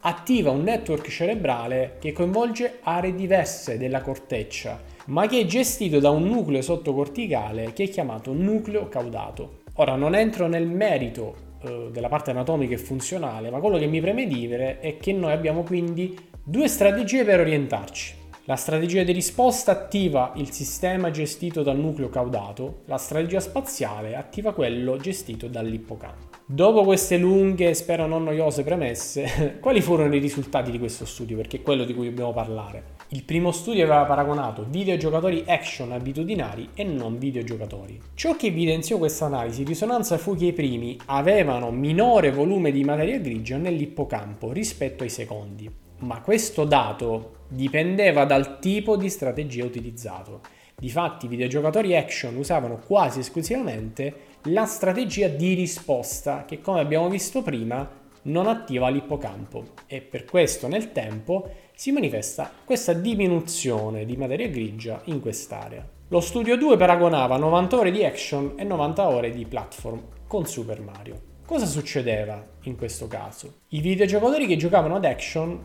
attiva 0.00 0.50
un 0.50 0.62
network 0.62 1.09
cerebrale 1.09 1.97
che 1.99 2.12
coinvolge 2.12 2.78
aree 2.83 3.14
diverse 3.14 3.78
della 3.78 4.00
corteccia, 4.00 4.81
ma 5.07 5.26
che 5.26 5.40
è 5.40 5.45
gestito 5.45 5.99
da 5.99 6.11
un 6.11 6.25
nucleo 6.25 6.62
sottocorticale 6.62 7.73
che 7.73 7.85
è 7.85 7.88
chiamato 7.88 8.33
nucleo 8.33 8.88
caudato. 8.88 9.62
Ora 9.75 9.97
non 9.97 10.14
entro 10.14 10.47
nel 10.47 10.67
merito 10.67 11.47
eh, 11.62 11.88
della 11.90 12.09
parte 12.09 12.31
anatomica 12.31 12.75
e 12.75 12.78
funzionale, 12.78 13.50
ma 13.50 13.59
quello 13.59 13.78
che 13.78 13.87
mi 13.87 14.00
preme 14.00 14.26
dire 14.26 14.81
è 14.81 14.97
che 14.99 15.12
noi 15.12 15.33
abbiamo 15.33 15.62
quindi 15.62 16.17
due 16.43 16.69
strategie 16.69 17.25
per 17.25 17.40
orientarci. 17.40 18.14
La 18.45 18.57
strategia 18.57 19.02
di 19.02 19.12
risposta 19.12 19.73
attiva 19.73 20.33
il 20.37 20.50
sistema 20.52 21.11
gestito 21.11 21.62
dal 21.62 21.76
nucleo 21.76 22.09
caudato, 22.09 22.83
la 22.87 22.97
strategia 22.97 23.40
spaziale 23.40 24.17
attiva 24.17 24.55
quello 24.55 24.97
gestito 24.97 25.49
dall'ippocampo. 25.49 26.27
Dopo 26.50 26.83
queste 26.83 27.19
lunghe, 27.19 27.75
spero 27.75 28.07
non 28.07 28.25
noiose 28.25 28.64
premesse, 28.64 29.59
quali 29.61 29.83
furono 29.83 30.14
i 30.14 30.19
risultati 30.19 30.71
di 30.71 30.78
questo 30.78 31.05
studio? 31.05 31.37
Perché 31.37 31.59
è 31.59 31.62
quello 31.62 31.85
di 31.85 31.93
cui 31.93 32.07
dobbiamo 32.07 32.33
parlare. 32.33 32.97
Il 33.09 33.25
primo 33.25 33.52
studio 33.52 33.85
aveva 33.85 34.07
paragonato 34.07 34.64
videogiocatori 34.67 35.45
action 35.47 35.93
abitudinari 35.93 36.71
e 36.73 36.85
non 36.85 37.19
videogiocatori. 37.19 38.00
Ciò 38.14 38.35
che 38.35 38.47
evidenziò 38.47 38.97
questa 38.97 39.26
analisi 39.26 39.62
di 39.62 39.69
risonanza 39.69 40.17
fu 40.17 40.37
che 40.37 40.47
i 40.47 40.52
primi 40.55 40.99
avevano 41.05 41.71
minore 41.71 42.33
volume 42.33 42.73
di 42.73 42.83
materia 42.83 43.19
grigia 43.19 43.59
nell'ippocampo 43.59 44.50
rispetto 44.50 45.02
ai 45.02 45.11
secondi, 45.11 45.71
ma 45.99 46.23
questo 46.23 46.64
dato 46.64 47.40
dipendeva 47.49 48.25
dal 48.25 48.59
tipo 48.59 48.97
di 48.97 49.11
strategia 49.11 49.67
utilizzato. 49.67 50.40
Difatti 50.81 51.26
i 51.26 51.28
videogiocatori 51.28 51.95
action 51.95 52.37
usavano 52.37 52.78
quasi 52.78 53.19
esclusivamente 53.19 54.27
la 54.45 54.66
strategia 54.66 55.28
di 55.28 55.54
risposta 55.54 56.45
che 56.45 56.61
come 56.61 56.80
abbiamo 56.80 57.09
visto 57.09 57.42
prima 57.42 57.88
non 58.23 58.47
attiva 58.47 58.88
l'ippocampo 58.88 59.64
e 59.87 60.00
per 60.00 60.25
questo 60.25 60.68
nel 60.68 60.92
tempo 60.92 61.50
si 61.75 61.90
manifesta 61.90 62.50
questa 62.64 62.92
diminuzione 62.92 64.04
di 64.04 64.16
materia 64.16 64.49
grigia 64.49 65.00
in 65.04 65.21
quest'area. 65.21 65.87
Lo 66.09 66.21
studio 66.21 66.57
2 66.57 66.76
paragonava 66.76 67.37
90 67.37 67.76
ore 67.76 67.90
di 67.90 68.04
action 68.04 68.54
e 68.57 68.64
90 68.64 69.09
ore 69.09 69.30
di 69.30 69.45
platform 69.45 70.02
con 70.26 70.47
Super 70.47 70.80
Mario. 70.80 71.21
Cosa 71.45 71.66
succedeva 71.66 72.45
in 72.62 72.76
questo 72.76 73.09
caso? 73.09 73.61
I 73.68 73.80
videogiocatori 73.80 74.47
che 74.47 74.57
giocavano 74.57 74.97
ad 74.97 75.04
action 75.04 75.61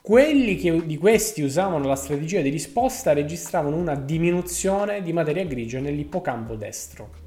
quelli 0.00 0.54
che 0.56 0.86
di 0.86 0.98
questi 0.98 1.42
usavano 1.42 1.88
la 1.88 1.96
strategia 1.96 2.40
di 2.40 2.50
risposta 2.50 3.12
registravano 3.12 3.74
una 3.74 3.96
diminuzione 3.96 5.02
di 5.02 5.12
materia 5.12 5.44
grigia 5.44 5.80
nell'ippocampo 5.80 6.54
destro. 6.54 7.25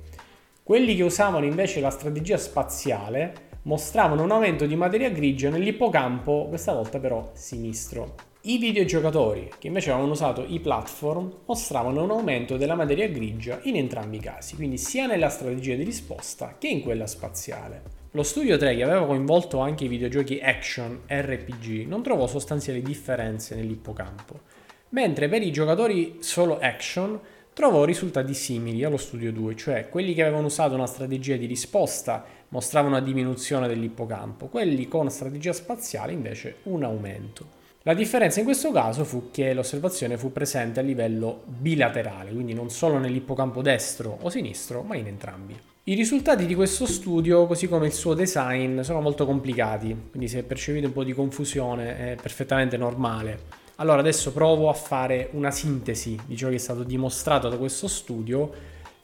Quelli 0.70 0.96
che 0.96 1.02
usavano 1.02 1.46
invece 1.46 1.80
la 1.80 1.90
strategia 1.90 2.38
spaziale 2.38 3.58
mostravano 3.64 4.22
un 4.22 4.30
aumento 4.30 4.68
di 4.68 4.76
materia 4.76 5.10
grigia 5.10 5.50
nell'ippocampo, 5.50 6.46
questa 6.48 6.74
volta 6.74 7.00
però 7.00 7.32
sinistro. 7.34 8.14
I 8.42 8.60
videogiocatori 8.60 9.50
che 9.58 9.66
invece 9.66 9.90
avevano 9.90 10.12
usato 10.12 10.46
i 10.48 10.60
platform 10.60 11.38
mostravano 11.48 12.04
un 12.04 12.12
aumento 12.12 12.56
della 12.56 12.76
materia 12.76 13.08
grigia 13.08 13.58
in 13.64 13.78
entrambi 13.78 14.18
i 14.18 14.20
casi, 14.20 14.58
quindi 14.58 14.78
sia 14.78 15.08
nella 15.08 15.30
strategia 15.30 15.74
di 15.74 15.84
risposta 15.84 16.58
che 16.60 16.68
in 16.68 16.82
quella 16.82 17.08
spaziale. 17.08 17.82
Lo 18.12 18.22
studio 18.22 18.56
3, 18.56 18.76
che 18.76 18.84
aveva 18.84 19.08
coinvolto 19.08 19.58
anche 19.58 19.86
i 19.86 19.88
videogiochi 19.88 20.40
action 20.40 21.02
RPG, 21.08 21.88
non 21.88 22.04
trovò 22.04 22.28
sostanziali 22.28 22.84
differenze 22.84 23.56
nell'ippocampo, 23.56 24.40
mentre 24.90 25.30
per 25.30 25.42
i 25.42 25.52
giocatori 25.52 26.18
solo 26.20 26.60
action 26.60 27.20
trovò 27.60 27.84
risultati 27.84 28.34
simili 28.34 28.86
allo 28.86 28.96
studio 28.96 29.34
2, 29.34 29.54
cioè 29.58 29.90
quelli 29.90 30.14
che 30.14 30.22
avevano 30.22 30.46
usato 30.46 30.76
una 30.76 30.86
strategia 30.86 31.36
di 31.36 31.46
risposta 31.46 32.24
mostravano 32.48 32.96
una 32.96 33.04
diminuzione 33.04 33.68
dell'ippocampo, 33.68 34.46
quelli 34.46 34.88
con 34.88 35.10
strategia 35.10 35.52
spaziale 35.52 36.14
invece 36.14 36.60
un 36.64 36.86
aumento. 36.86 37.46
La 37.82 37.94
differenza 37.94 38.40
in 38.40 38.46
questo 38.46 38.72
caso 38.72 39.04
fu 39.04 39.30
che 39.30 39.54
l'osservazione 39.54 40.16
fu 40.16 40.32
presente 40.32 40.80
a 40.80 40.84
livello 40.84 41.44
bilaterale, 41.48 42.32
quindi 42.32 42.54
non 42.54 42.70
solo 42.70 42.98
nell'ippocampo 42.98 43.62
destro 43.62 44.18
o 44.22 44.30
sinistro, 44.30 44.82
ma 44.84 44.96
in 44.96 45.08
entrambi. 45.08 45.60
I 45.84 45.96
risultati 45.96 46.46
di 46.46 46.56
questo 46.56 46.86
studio, 46.86 47.46
così 47.46 47.68
come 47.68 47.88
il 47.88 47.94
suo 47.94 48.14
design, 48.14 48.80
sono 48.82 49.02
molto 49.02 49.26
complicati, 49.26 49.94
quindi 50.12 50.30
se 50.30 50.44
percepite 50.44 50.86
un 50.86 50.94
po' 50.94 51.04
di 51.04 51.12
confusione 51.12 52.14
è 52.14 52.16
perfettamente 52.22 52.78
normale. 52.78 53.59
Allora 53.80 54.00
adesso 54.00 54.34
provo 54.34 54.68
a 54.68 54.74
fare 54.74 55.30
una 55.32 55.52
sintesi 55.52 56.20
di 56.26 56.36
ciò 56.36 56.50
che 56.50 56.56
è 56.56 56.58
stato 56.60 56.84
dimostrato 56.84 57.48
da 57.48 57.58
questo 57.58 57.88
studio, 57.88 58.52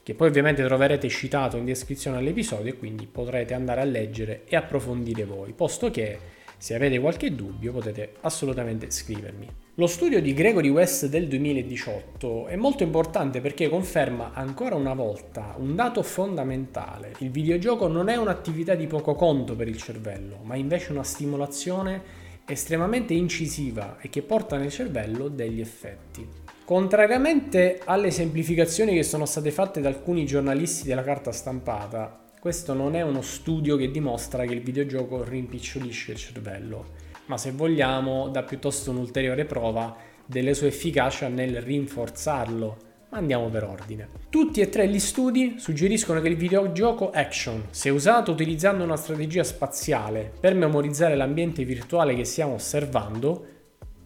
che 0.03 0.13
poi 0.15 0.27
ovviamente 0.27 0.65
troverete 0.65 1.07
citato 1.07 1.55
in 1.55 1.63
descrizione 1.63 2.17
all'episodio 2.17 2.73
e 2.73 2.77
quindi 2.77 3.05
potrete 3.05 3.53
andare 3.53 3.79
a 3.79 3.85
leggere 3.85 4.41
e 4.45 4.57
approfondire 4.57 5.23
voi, 5.23 5.53
posto 5.53 5.89
che 5.89 6.19
se 6.57 6.75
avete 6.75 6.99
qualche 6.99 7.33
dubbio 7.33 7.71
potete 7.71 8.15
assolutamente 8.21 8.91
scrivermi. 8.91 9.47
Lo 9.75 9.87
studio 9.87 10.21
di 10.21 10.33
Gregory 10.33 10.69
West 10.69 11.07
del 11.07 11.29
2018 11.29 12.47
è 12.47 12.57
molto 12.57 12.83
importante 12.83 13.39
perché 13.39 13.69
conferma 13.69 14.33
ancora 14.33 14.75
una 14.75 14.93
volta 14.93 15.55
un 15.57 15.73
dato 15.75 16.03
fondamentale. 16.03 17.13
Il 17.19 17.29
videogioco 17.29 17.87
non 17.87 18.09
è 18.09 18.17
un'attività 18.17 18.75
di 18.75 18.87
poco 18.87 19.15
conto 19.15 19.55
per 19.55 19.69
il 19.69 19.77
cervello, 19.77 20.39
ma 20.43 20.55
invece 20.55 20.91
una 20.91 21.03
stimolazione 21.03 22.24
estremamente 22.45 23.13
incisiva 23.13 23.97
e 23.99 24.09
che 24.09 24.21
porta 24.21 24.57
nel 24.57 24.71
cervello 24.71 25.27
degli 25.27 25.59
effetti. 25.59 26.27
Contrariamente 26.63 27.81
alle 27.85 28.11
semplificazioni 28.11 28.93
che 28.93 29.03
sono 29.03 29.25
state 29.25 29.51
fatte 29.51 29.81
da 29.81 29.89
alcuni 29.89 30.25
giornalisti 30.25 30.87
della 30.87 31.03
carta 31.03 31.31
stampata, 31.31 32.23
questo 32.39 32.73
non 32.73 32.95
è 32.95 33.01
uno 33.01 33.21
studio 33.21 33.75
che 33.75 33.89
dimostra 33.89 34.45
che 34.45 34.53
il 34.53 34.61
videogioco 34.61 35.23
rimpicciolisce 35.23 36.11
il 36.11 36.17
cervello, 36.17 36.85
ma 37.25 37.37
se 37.37 37.51
vogliamo 37.51 38.29
dà 38.29 38.43
piuttosto 38.43 38.91
un'ulteriore 38.91 39.45
prova 39.45 39.95
delle 40.25 40.53
sue 40.53 40.67
efficacia 40.67 41.27
nel 41.27 41.61
rinforzarlo. 41.61 42.84
Andiamo 43.15 43.47
per 43.47 43.63
ordine. 43.63 44.09
Tutti 44.29 44.59
e 44.59 44.67
tre 44.67 44.89
gli 44.89 44.99
studi 44.99 45.55
suggeriscono 45.57 46.19
che 46.19 46.27
il 46.27 46.35
videogioco 46.35 47.11
action, 47.11 47.67
se 47.69 47.89
usato 47.89 48.33
utilizzando 48.33 48.83
una 48.83 48.97
strategia 48.97 49.41
spaziale 49.45 50.33
per 50.37 50.53
memorizzare 50.53 51.15
l'ambiente 51.15 51.63
virtuale 51.63 52.13
che 52.13 52.25
stiamo 52.25 52.55
osservando, 52.55 53.45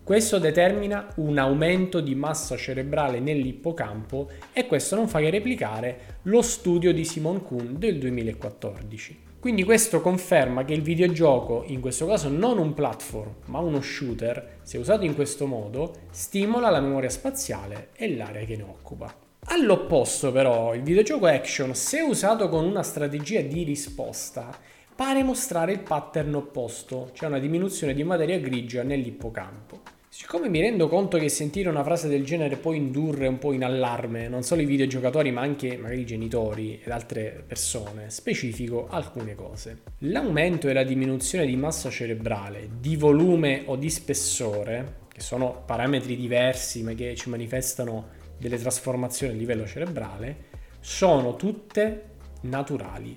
questo 0.04 0.38
determina 0.38 1.08
un 1.16 1.40
aumento 1.40 2.02
di 2.02 2.14
massa 2.14 2.56
cerebrale 2.56 3.20
nell'ippocampo 3.20 4.30
e 4.54 4.68
questo 4.68 4.96
non 4.96 5.08
fa 5.08 5.18
che 5.18 5.32
replicare 5.32 6.20
lo 6.24 6.44
studio 6.44 6.94
di 6.94 7.04
Simon 7.04 7.42
Kuhn 7.42 7.80
del 7.80 7.98
2014. 7.98 9.29
Quindi 9.40 9.64
questo 9.64 10.02
conferma 10.02 10.66
che 10.66 10.74
il 10.74 10.82
videogioco, 10.82 11.64
in 11.68 11.80
questo 11.80 12.06
caso 12.06 12.28
non 12.28 12.58
un 12.58 12.74
platform 12.74 13.36
ma 13.46 13.60
uno 13.60 13.80
shooter, 13.80 14.58
se 14.64 14.78
usato 14.78 15.06
in 15.06 15.16
questo 15.16 15.46
modo, 15.48 15.94
stimola 16.12 16.70
la 16.70 16.82
memoria 16.82 17.10
spaziale 17.10 17.92
e 17.96 18.14
l'area 18.18 18.44
che 18.44 18.58
ne 18.58 18.64
occupa. 18.64 19.16
All'opposto 19.46 20.34
però, 20.34 20.76
il 20.76 20.84
videogioco 20.84 21.26
action, 21.26 21.74
se 21.74 22.02
usato 22.02 22.50
con 22.50 22.66
una 22.66 22.84
strategia 22.84 23.40
di 23.40 23.64
risposta, 23.64 24.50
pare 24.94 25.24
mostrare 25.24 25.72
il 25.72 25.80
pattern 25.80 26.36
opposto, 26.36 27.12
cioè 27.14 27.30
una 27.30 27.40
diminuzione 27.40 27.94
di 27.94 28.04
materia 28.04 28.38
grigia 28.40 28.84
nell'ippocampo. 28.84 29.99
Siccome 30.12 30.50
mi 30.50 30.60
rendo 30.60 30.88
conto 30.88 31.20
che 31.20 31.30
sentire 31.30 31.70
una 31.70 31.84
frase 31.84 32.08
del 32.08 32.26
genere 32.26 32.58
può 32.58 32.74
indurre 32.74 33.28
un 33.28 33.38
po' 33.38 33.54
in 33.54 33.64
allarme 33.64 34.28
non 34.28 34.42
solo 34.42 34.62
i 34.62 34.66
videogiocatori 34.66 35.30
ma 35.32 35.42
anche 35.42 35.78
magari 35.78 36.02
i 36.02 36.06
genitori 36.06 36.82
ed 36.84 36.90
altre 36.90 37.44
persone, 37.46 38.10
specifico 38.10 38.88
alcune 38.90 39.36
cose. 39.36 39.82
L'aumento 40.00 40.68
e 40.68 40.74
la 40.74 40.84
diminuzione 40.84 41.46
di 41.46 41.56
massa 41.56 41.92
cerebrale, 41.92 42.70
di 42.80 42.96
volume 42.96 43.62
o 43.68 43.76
di 43.76 43.92
spessore, 43.92 45.02
che 45.14 45.22
sono 45.22 45.62
parametri 45.64 46.16
diversi 46.16 46.82
ma 46.82 46.94
che 46.94 47.14
ci 47.16 47.30
manifestano 47.30 48.08
delle 48.40 48.58
trasformazioni 48.58 49.34
a 49.34 49.36
livello 49.36 49.68
cerebrale, 49.68 50.46
sono 50.80 51.36
tutte 51.36 52.16
naturali. 52.42 53.16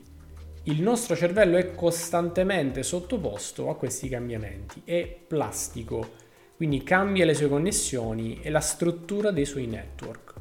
Il 0.65 0.83
nostro 0.83 1.17
cervello 1.17 1.57
è 1.57 1.75
costantemente 1.75 2.83
sottoposto 2.83 3.71
a 3.71 3.77
questi 3.77 4.11
cambiamenti, 4.11 4.83
è 4.85 5.07
plastico 5.27 6.21
quindi 6.57 6.83
cambia 6.83 7.25
le 7.25 7.35
sue 7.35 7.49
connessioni 7.49 8.41
e 8.43 8.51
la 8.51 8.61
struttura 8.61 9.31
dei 9.31 9.45
suoi 9.45 9.67
network. 9.67 10.35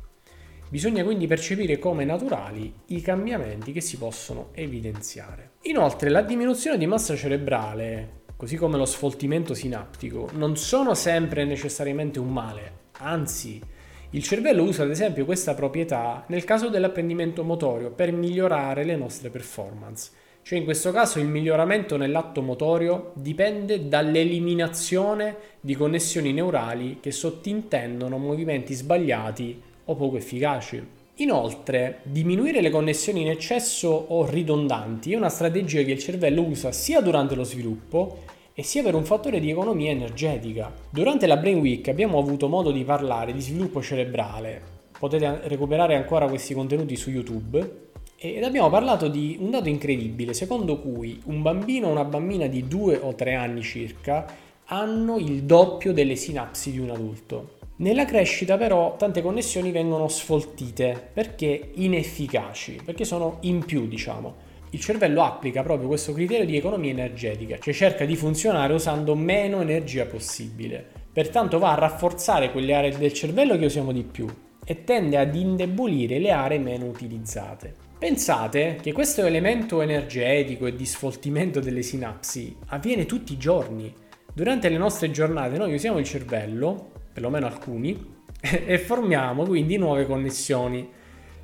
Bisogna 0.70 1.04
quindi 1.04 1.28
percepire 1.28 1.80
come 1.80 2.06
naturali 2.06 2.74
i 2.88 3.02
cambiamenti 3.02 3.72
che 3.72 3.82
si 3.82 3.98
possono 3.98 4.50
evidenziare. 4.54 5.52
Inoltre 5.64 6.10
la 6.10 6.22
diminuzione 6.22 6.78
di 6.78 6.88
massa 6.88 7.16
cerebrale 7.16 8.20
così 8.42 8.56
come 8.56 8.76
lo 8.76 8.86
sfoltimento 8.86 9.54
sinaptico, 9.54 10.28
non 10.34 10.58
sono 10.58 10.96
sempre 10.96 11.46
necessariamente 11.46 12.18
un 12.18 12.34
male, 12.34 12.72
anzi, 12.94 13.62
il 14.10 14.24
cervello 14.24 14.64
usa 14.64 14.82
ad 14.82 14.90
esempio 14.90 15.26
questa 15.26 15.54
proprietà 15.54 16.26
nel 16.30 16.44
caso 16.44 16.68
dell'apprendimento 16.68 17.44
motorio 17.44 17.92
per 17.92 18.12
migliorare 18.12 18.84
le 18.84 18.96
nostre 18.96 19.30
performance. 19.30 20.10
Cioè 20.44 20.58
in 20.58 20.64
questo 20.66 20.92
caso 20.92 21.20
il 21.20 21.28
miglioramento 21.28 21.98
nell'atto 21.98 22.42
motorio 22.42 23.12
dipende 23.14 23.88
dall'eliminazione 23.88 25.36
di 25.62 25.76
connessioni 25.76 26.34
neurali 26.34 26.98
che 27.00 27.12
sottintendono 27.12 28.18
movimenti 28.18 28.74
sbagliati 28.74 29.62
o 29.86 29.96
poco 29.96 30.18
efficaci. 30.18 31.00
Inoltre, 31.16 32.00
diminuire 32.04 32.62
le 32.62 32.72
connessioni 32.72 33.22
in 33.22 33.30
eccesso 33.30 33.90
o 33.90 34.26
ridondanti 34.26 35.14
è 35.14 35.16
una 35.16 35.30
strategia 35.30 35.84
che 35.84 35.92
il 35.92 36.00
cervello 36.00 36.42
usa 36.42 36.72
sia 36.72 37.00
durante 37.02 37.36
lo 37.36 37.44
sviluppo 37.44 38.24
e 38.54 38.64
sia 38.64 38.82
per 38.82 38.96
un 38.96 39.06
fattore 39.06 39.40
di 39.40 39.52
economia 39.52 39.92
energetica. 39.92 40.74
Durante 40.90 41.28
la 41.28 41.38
Brain 41.38 41.60
Week 41.60 41.88
abbiamo 41.88 42.18
avuto 42.18 42.48
modo 42.48 42.72
di 42.72 42.84
parlare 42.84 43.34
di 43.34 43.42
sviluppo 43.42 43.82
cerebrale. 43.82 44.62
Potete 44.98 45.42
recuperare 45.44 45.96
ancora 45.96 46.28
questi 46.28 46.54
contenuti 46.54 46.96
su 46.96 47.12
YouTube. 47.12 47.90
Ed 48.24 48.44
abbiamo 48.44 48.70
parlato 48.70 49.08
di 49.08 49.36
un 49.40 49.50
dato 49.50 49.68
incredibile, 49.68 50.36
secondo 50.36 50.78
cui 50.78 51.20
un 51.26 51.42
bambino 51.42 51.88
o 51.88 51.90
una 51.90 52.04
bambina 52.04 52.46
di 52.46 52.68
2 52.68 53.00
o 53.02 53.16
3 53.16 53.34
anni 53.34 53.64
circa 53.64 54.28
hanno 54.66 55.18
il 55.18 55.42
doppio 55.42 55.92
delle 55.92 56.16
sinapsi 56.16 56.72
di 56.72 56.78
un 56.78 56.92
adulto. 56.92 57.58
Nella 57.78 58.06
crescita 58.06 58.58
però 58.58 58.96
tante 58.96 59.24
connessioni 59.24 59.72
vengono 59.72 60.08
sfoltite 60.08 61.10
perché 61.12 61.72
inefficaci, 61.74 62.82
perché 62.86 63.06
sono 63.06 63.38
in 63.40 63.66
più 63.66 63.88
diciamo. 63.88 64.36
Il 64.70 64.80
cervello 64.80 65.24
applica 65.24 65.64
proprio 65.64 65.88
questo 65.88 66.14
criterio 66.14 66.46
di 66.46 66.56
economia 66.56 66.92
energetica, 66.92 67.58
cioè 67.58 67.74
cerca 67.74 68.06
di 68.06 68.16
funzionare 68.16 68.72
usando 68.72 69.16
meno 69.16 69.62
energia 69.62 70.06
possibile. 70.06 70.86
Pertanto 71.12 71.58
va 71.58 71.72
a 71.72 71.80
rafforzare 71.80 72.52
quelle 72.52 72.76
aree 72.76 72.96
del 72.96 73.14
cervello 73.14 73.58
che 73.58 73.66
usiamo 73.66 73.92
di 73.92 74.04
più 74.04 74.28
e 74.64 74.84
tende 74.84 75.18
ad 75.18 75.34
indebolire 75.34 76.20
le 76.20 76.30
aree 76.30 76.60
meno 76.60 76.86
utilizzate. 76.86 77.90
Pensate 78.02 78.80
che 78.82 78.94
questo 78.94 79.24
elemento 79.24 79.84
energetico 79.84 80.66
e 80.66 80.76
di 80.76 80.88
sfoltimento 80.88 81.60
delle 81.60 81.84
sinapsi 81.84 82.58
avviene 82.70 83.06
tutti 83.06 83.34
i 83.34 83.38
giorni. 83.38 83.94
Durante 84.34 84.70
le 84.70 84.78
nostre 84.78 85.12
giornate 85.12 85.60
noi 85.60 85.76
usiamo 85.76 86.00
il 86.00 86.06
cervello 86.06 86.94
perlomeno 87.14 87.46
alcuni, 87.46 87.96
e 88.42 88.80
formiamo 88.80 89.44
quindi 89.44 89.78
nuove 89.78 90.08
connessioni. 90.08 90.90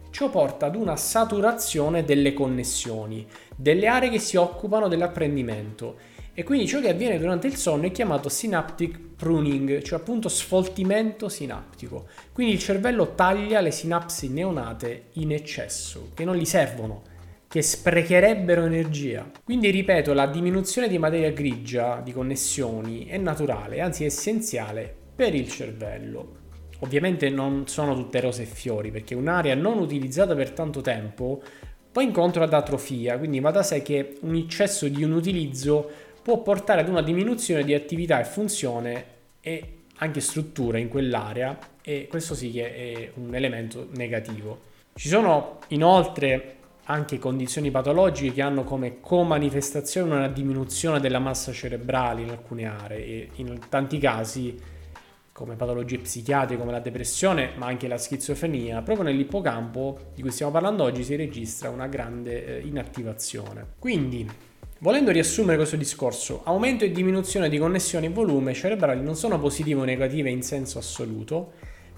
Ciò 0.10 0.32
porta 0.32 0.66
ad 0.66 0.76
una 0.76 0.96
saturazione 0.96 2.04
delle 2.04 2.34
connessioni, 2.34 3.28
delle 3.56 3.86
aree 3.86 4.10
che 4.10 4.18
si 4.18 4.36
occupano 4.36 4.88
dell'apprendimento 4.88 6.00
e 6.40 6.44
quindi 6.44 6.68
ciò 6.68 6.80
che 6.80 6.90
avviene 6.90 7.18
durante 7.18 7.48
il 7.48 7.56
sonno 7.56 7.88
è 7.88 7.92
chiamato 7.92 8.30
synaptic 8.30 9.00
pruning, 9.16 9.82
cioè 9.82 9.98
appunto 9.98 10.30
sfoltimento 10.30 11.30
sinaptico. 11.30 12.06
Quindi 12.32 12.54
il 12.54 12.60
cervello 12.60 13.16
taglia 13.16 13.60
le 13.60 13.72
sinapsi 13.72 14.30
neonate 14.30 15.06
in 15.14 15.32
eccesso, 15.32 16.12
che 16.14 16.26
non 16.26 16.36
gli 16.36 16.46
servono, 16.46 17.02
che 17.48 17.64
sprecherebbero 17.64 18.66
energia. 18.66 19.28
Quindi 19.44 19.72
ripeto, 19.72 20.14
la 20.14 20.28
diminuzione 20.28 20.88
di 20.88 21.00
materia 21.00 21.32
grigia 21.32 22.02
di 22.02 22.14
connessioni 22.14 23.08
è 23.08 23.18
naturale, 23.18 23.82
anzi 23.82 24.04
è 24.04 24.06
essenziale 24.06 24.96
per 25.16 25.34
il 25.34 25.50
cervello. 25.50 26.36
Ovviamente 26.82 27.32
non 27.32 27.68
sono 27.68 27.96
tutte 27.96 28.20
rose 28.20 28.44
e 28.44 28.46
fiori 28.46 28.92
perché 28.92 29.16
un'area 29.16 29.56
non 29.56 29.80
utilizzata 29.80 30.36
per 30.36 30.52
tanto 30.52 30.82
tempo 30.82 31.42
va 31.94 32.04
incontro 32.04 32.44
ad 32.44 32.54
atrofia, 32.54 33.18
quindi 33.18 33.40
va 33.40 33.50
da 33.50 33.64
sé 33.64 33.82
che 33.82 34.18
un 34.22 34.36
eccesso 34.36 34.88
di 34.88 35.04
un 35.04 35.14
utilizzo 35.14 36.06
può 36.28 36.42
portare 36.42 36.82
ad 36.82 36.90
una 36.90 37.02
diminuzione 37.02 37.64
di 37.64 37.74
attività 37.74 38.20
e 38.20 38.26
funzione 38.26 39.06
e 39.40 39.84
anche 40.00 40.20
struttura 40.20 40.78
in 40.78 40.90
quell'area 40.90 41.58
e 41.82 42.08
questo 42.10 42.36
sì 42.36 42.52
che 42.52 42.76
è 42.76 43.12
un 43.14 43.34
elemento 43.34 43.88
negativo. 43.92 44.60
Ci 44.94 45.08
sono 45.08 45.60
inoltre 45.70 46.56
anche 46.84 47.18
condizioni 47.18 47.72
patologiche 47.72 48.34
che 48.34 48.42
hanno 48.42 48.66
come 48.66 49.00
co-manifestazione 49.00 50.16
una 50.16 50.28
diminuzione 50.28 51.00
della 51.00 51.20
massa 51.20 51.54
cerebrale 51.54 52.24
in 52.24 52.32
alcune 52.32 52.66
aree 52.66 53.06
e 53.06 53.30
in 53.36 53.58
tanti 53.70 53.98
casi 53.98 54.60
come 55.32 55.56
patologie 55.56 56.00
psichiatriche 56.00 56.60
come 56.60 56.74
la 56.74 56.82
depressione, 56.82 57.52
ma 57.56 57.68
anche 57.68 57.88
la 57.88 57.98
schizofrenia, 57.98 58.82
proprio 58.82 59.06
nell'ippocampo 59.06 60.12
di 60.14 60.22
cui 60.22 60.32
stiamo 60.32 60.52
parlando 60.52 60.84
oggi 60.84 61.06
si 61.06 61.16
registra 61.16 61.70
una 61.70 61.88
grande 61.88 62.58
eh, 62.58 62.68
inattivazione. 62.68 63.66
Quindi, 63.80 64.30
volendo 64.80 65.12
riassumere 65.12 65.58
questo 65.58 65.76
discorso, 65.76 66.42
aumento 66.44 66.84
e 66.84 66.92
diminuzione 66.92 67.50
di 67.50 67.58
connessioni 67.58 68.06
e 68.06 68.10
volume 68.10 68.54
cerebrali 68.54 69.02
non 69.02 69.16
sono 69.16 69.40
positive 69.40 69.82
o 69.82 69.86
negative 69.86 70.30
in 70.30 70.44
senso 70.44 70.78
assoluto, 70.78 71.54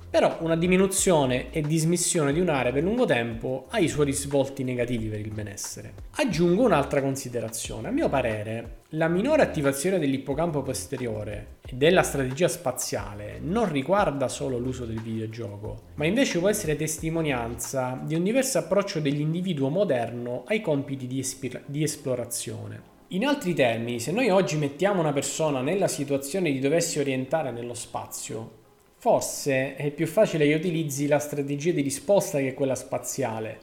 però 0.10 0.38
una 0.41 0.56
diminuzione 0.56 1.52
e 1.52 1.62
dismissione 1.62 2.34
di 2.34 2.39
un'area 2.39 2.72
per 2.72 2.84
lungo 2.84 3.06
tempo 3.06 3.67
ha 3.69 3.80
i 3.80 3.88
suoi 3.88 4.06
risvolti 4.06 4.63
negativi 4.63 5.08
per 5.08 5.19
il 5.19 5.32
benessere. 5.32 5.93
Aggiungo 6.15 6.63
un'altra 6.63 7.02
considerazione. 7.02 7.88
A 7.89 7.91
mio 7.91 8.10
parere, 8.10 8.78
la 8.93 9.08
minore 9.08 9.43
attivazione 9.43 10.00
dell'ippocampo 10.00 10.63
posteriore 10.63 11.58
e 11.65 11.76
della 11.76 12.02
strategia 12.02 12.48
spaziale 12.48 13.39
non 13.39 13.72
riguarda 13.72 14.28
solo 14.28 14.58
l'uso 14.58 14.86
del 14.86 15.00
videogioco, 15.00 15.84
ma 15.95 16.06
invece 16.06 16.39
può 16.39 16.50
essere 16.50 16.76
testimonianza 16.76 18.02
di 18.04 18.15
un 18.15 18.24
diverso 18.24 18.58
approccio 18.58 19.00
dell'individuo 19.00 19.69
moderno 19.69 20.43
ai 20.48 20.62
compiti 20.62 21.06
di, 21.06 21.19
espir- 21.19 21.62
di 21.67 21.84
esplorazione. 21.84 22.98
In 23.10 23.26
altri 23.26 23.56
termini, 23.56 24.00
se 24.00 24.12
noi 24.12 24.30
oggi 24.30 24.56
mettiamo 24.56 25.00
una 25.00 25.13
persona 25.13 25.62
nella 25.62 25.88
situazione 25.88 26.52
di 26.52 26.60
doversi 26.60 27.00
orientare 27.00 27.50
nello 27.52 27.74
spazio, 27.74 28.58
Forse 29.02 29.78
è 29.78 29.92
più 29.92 30.06
facile 30.06 30.46
che 30.46 30.56
utilizzi 30.56 31.08
la 31.08 31.20
strategia 31.20 31.72
di 31.72 31.80
risposta 31.80 32.40
che 32.40 32.54
quella 32.54 32.76
spaziale. 32.76 33.58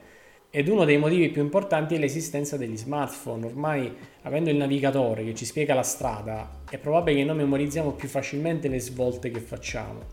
Ed 0.49 0.66
uno 0.66 0.87
dei 0.87 0.96
motivi 0.96 1.29
più 1.29 1.42
importanti 1.42 1.94
è 1.94 1.99
l'esistenza 1.99 2.57
degli 2.57 2.79
smartphone. 2.79 3.44
Ormai, 3.44 3.94
avendo 4.22 4.49
il 4.49 4.57
navigatore 4.57 5.25
che 5.25 5.35
ci 5.35 5.44
spiega 5.44 5.75
la 5.75 5.83
strada, 5.83 6.62
è 6.70 6.79
probabile 6.79 7.18
che 7.18 7.25
noi 7.25 7.37
memorizziamo 7.37 7.92
più 7.92 8.09
facilmente 8.09 8.68
le 8.68 8.81
svolte 8.81 9.31
che 9.31 9.40
facciamo, 9.40 10.05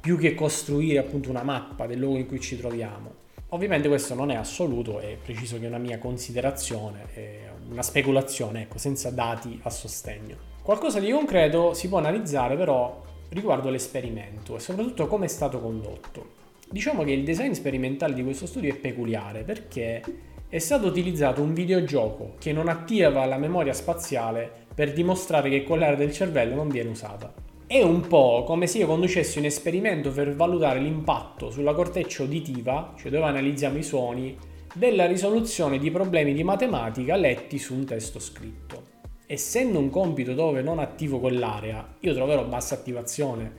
più 0.00 0.16
che 0.16 0.34
costruire 0.34 1.00
appunto 1.00 1.28
una 1.28 1.42
mappa 1.42 1.86
del 1.86 1.98
luogo 1.98 2.16
in 2.16 2.26
cui 2.26 2.40
ci 2.40 2.56
troviamo. 2.56 3.12
Ovviamente 3.48 3.88
questo 3.88 4.14
non 4.14 4.30
è 4.30 4.36
assoluto, 4.36 5.00
è 5.00 5.18
preciso 5.22 5.58
che 5.58 5.66
è 5.66 5.68
una 5.68 5.76
mia 5.76 5.98
considerazione, 5.98 7.50
una 7.68 7.82
speculazione, 7.82 8.62
ecco, 8.62 8.78
senza 8.78 9.10
dati 9.10 9.60
a 9.64 9.68
sostegno. 9.68 10.34
Qualcosa 10.62 10.98
di 10.98 11.10
concreto 11.10 11.74
si 11.74 11.88
può 11.88 11.98
analizzare 11.98 12.56
però 12.56 13.10
riguardo 13.32 13.70
l'esperimento 13.70 14.56
e 14.56 14.60
soprattutto 14.60 15.06
come 15.06 15.24
è 15.26 15.28
stato 15.28 15.60
condotto. 15.60 16.40
Diciamo 16.68 17.02
che 17.02 17.12
il 17.12 17.24
design 17.24 17.52
sperimentale 17.52 18.14
di 18.14 18.22
questo 18.22 18.46
studio 18.46 18.72
è 18.72 18.76
peculiare 18.76 19.42
perché 19.42 20.02
è 20.48 20.58
stato 20.58 20.86
utilizzato 20.86 21.42
un 21.42 21.54
videogioco 21.54 22.34
che 22.38 22.52
non 22.52 22.68
attiva 22.68 23.24
la 23.24 23.38
memoria 23.38 23.72
spaziale 23.72 24.50
per 24.74 24.92
dimostrare 24.92 25.50
che 25.50 25.64
quell'area 25.64 25.96
del 25.96 26.12
cervello 26.12 26.54
non 26.54 26.68
viene 26.68 26.90
usata. 26.90 27.32
È 27.66 27.82
un 27.82 28.06
po' 28.06 28.44
come 28.44 28.66
se 28.66 28.78
io 28.78 28.86
conducessi 28.86 29.38
un 29.38 29.46
esperimento 29.46 30.10
per 30.10 30.34
valutare 30.34 30.80
l'impatto 30.80 31.50
sulla 31.50 31.72
corteccia 31.72 32.24
uditiva, 32.24 32.94
cioè 32.98 33.10
dove 33.10 33.24
analizziamo 33.24 33.78
i 33.78 33.82
suoni, 33.82 34.36
della 34.74 35.06
risoluzione 35.06 35.78
di 35.78 35.90
problemi 35.90 36.34
di 36.34 36.44
matematica 36.44 37.16
letti 37.16 37.58
su 37.58 37.74
un 37.74 37.84
testo 37.84 38.18
scritto 38.18 38.91
essendo 39.32 39.78
un 39.78 39.88
compito 39.88 40.34
dove 40.34 40.60
non 40.60 40.78
attivo 40.78 41.18
quell'area, 41.18 41.96
io 42.00 42.14
troverò 42.14 42.44
bassa 42.44 42.74
attivazione, 42.74 43.50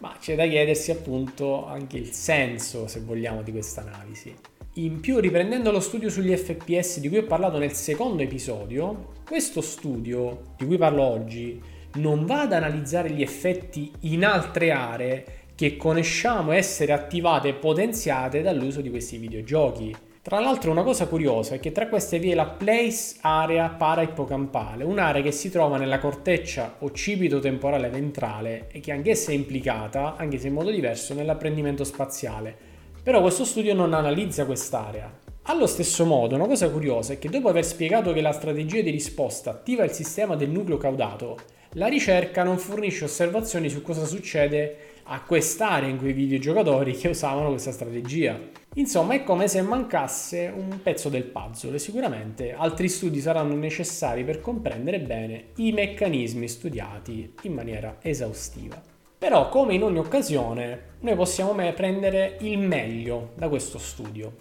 ma 0.00 0.16
c'è 0.18 0.34
da 0.34 0.48
chiedersi 0.48 0.90
appunto 0.90 1.64
anche 1.64 1.96
il 1.96 2.10
senso, 2.10 2.88
se 2.88 3.00
vogliamo, 3.00 3.42
di 3.42 3.52
questa 3.52 3.82
analisi. 3.82 4.34
In 4.74 4.98
più, 4.98 5.20
riprendendo 5.20 5.70
lo 5.70 5.78
studio 5.78 6.10
sugli 6.10 6.34
FPS 6.34 6.98
di 6.98 7.08
cui 7.08 7.18
ho 7.18 7.24
parlato 7.24 7.58
nel 7.58 7.72
secondo 7.72 8.22
episodio, 8.22 9.12
questo 9.24 9.60
studio 9.60 10.54
di 10.56 10.66
cui 10.66 10.76
parlo 10.76 11.02
oggi 11.02 11.62
non 11.94 12.26
va 12.26 12.40
ad 12.40 12.52
analizzare 12.52 13.10
gli 13.10 13.22
effetti 13.22 13.92
in 14.00 14.24
altre 14.24 14.72
aree 14.72 15.24
che 15.54 15.76
conosciamo 15.76 16.50
essere 16.50 16.92
attivate 16.92 17.48
e 17.48 17.54
potenziate 17.54 18.42
dall'uso 18.42 18.80
di 18.80 18.90
questi 18.90 19.18
videogiochi. 19.18 19.94
Tra 20.24 20.38
l'altro 20.38 20.70
una 20.70 20.84
cosa 20.84 21.08
curiosa 21.08 21.56
è 21.56 21.58
che 21.58 21.72
tra 21.72 21.88
queste 21.88 22.20
vi 22.20 22.30
è 22.30 22.34
la 22.36 22.46
place 22.46 23.16
area 23.22 23.68
para-ippocampale, 23.70 24.84
un'area 24.84 25.20
che 25.20 25.32
si 25.32 25.50
trova 25.50 25.78
nella 25.78 25.98
corteccia 25.98 26.76
occipito-temporale 26.78 27.88
ventrale 27.88 28.68
e 28.70 28.78
che 28.78 28.92
anch'essa 28.92 29.32
è 29.32 29.34
implicata, 29.34 30.14
anche 30.14 30.38
se 30.38 30.46
in 30.46 30.52
modo 30.52 30.70
diverso, 30.70 31.12
nell'apprendimento 31.12 31.82
spaziale. 31.82 32.56
Però 33.02 33.20
questo 33.20 33.44
studio 33.44 33.74
non 33.74 33.94
analizza 33.94 34.46
quest'area. 34.46 35.12
Allo 35.46 35.66
stesso 35.66 36.04
modo, 36.04 36.36
una 36.36 36.46
cosa 36.46 36.70
curiosa 36.70 37.14
è 37.14 37.18
che 37.18 37.28
dopo 37.28 37.48
aver 37.48 37.64
spiegato 37.64 38.12
che 38.12 38.20
la 38.20 38.30
strategia 38.30 38.80
di 38.80 38.90
risposta 38.90 39.50
attiva 39.50 39.82
il 39.82 39.90
sistema 39.90 40.36
del 40.36 40.50
nucleo 40.50 40.76
caudato, 40.76 41.36
la 41.70 41.88
ricerca 41.88 42.44
non 42.44 42.58
fornisce 42.58 43.06
osservazioni 43.06 43.68
su 43.68 43.82
cosa 43.82 44.04
succede 44.04 44.76
acquistare 45.02 45.88
in 45.88 45.98
quei 45.98 46.12
videogiocatori 46.12 46.92
che 46.96 47.08
usavano 47.08 47.48
questa 47.48 47.72
strategia. 47.72 48.60
Insomma, 48.76 49.12
è 49.12 49.22
come 49.22 49.48
se 49.48 49.60
mancasse 49.60 50.50
un 50.54 50.80
pezzo 50.82 51.10
del 51.10 51.24
puzzle 51.24 51.74
e 51.74 51.78
sicuramente 51.78 52.54
altri 52.54 52.88
studi 52.88 53.20
saranno 53.20 53.54
necessari 53.54 54.24
per 54.24 54.40
comprendere 54.40 54.98
bene 54.98 55.48
i 55.56 55.72
meccanismi 55.72 56.48
studiati 56.48 57.34
in 57.42 57.52
maniera 57.52 57.98
esaustiva. 58.00 58.80
Però, 59.18 59.50
come 59.50 59.74
in 59.74 59.82
ogni 59.82 59.98
occasione, 59.98 60.94
noi 61.00 61.14
possiamo 61.16 61.54
prendere 61.74 62.38
il 62.40 62.58
meglio 62.58 63.32
da 63.36 63.50
questo 63.50 63.78
studio, 63.78 64.34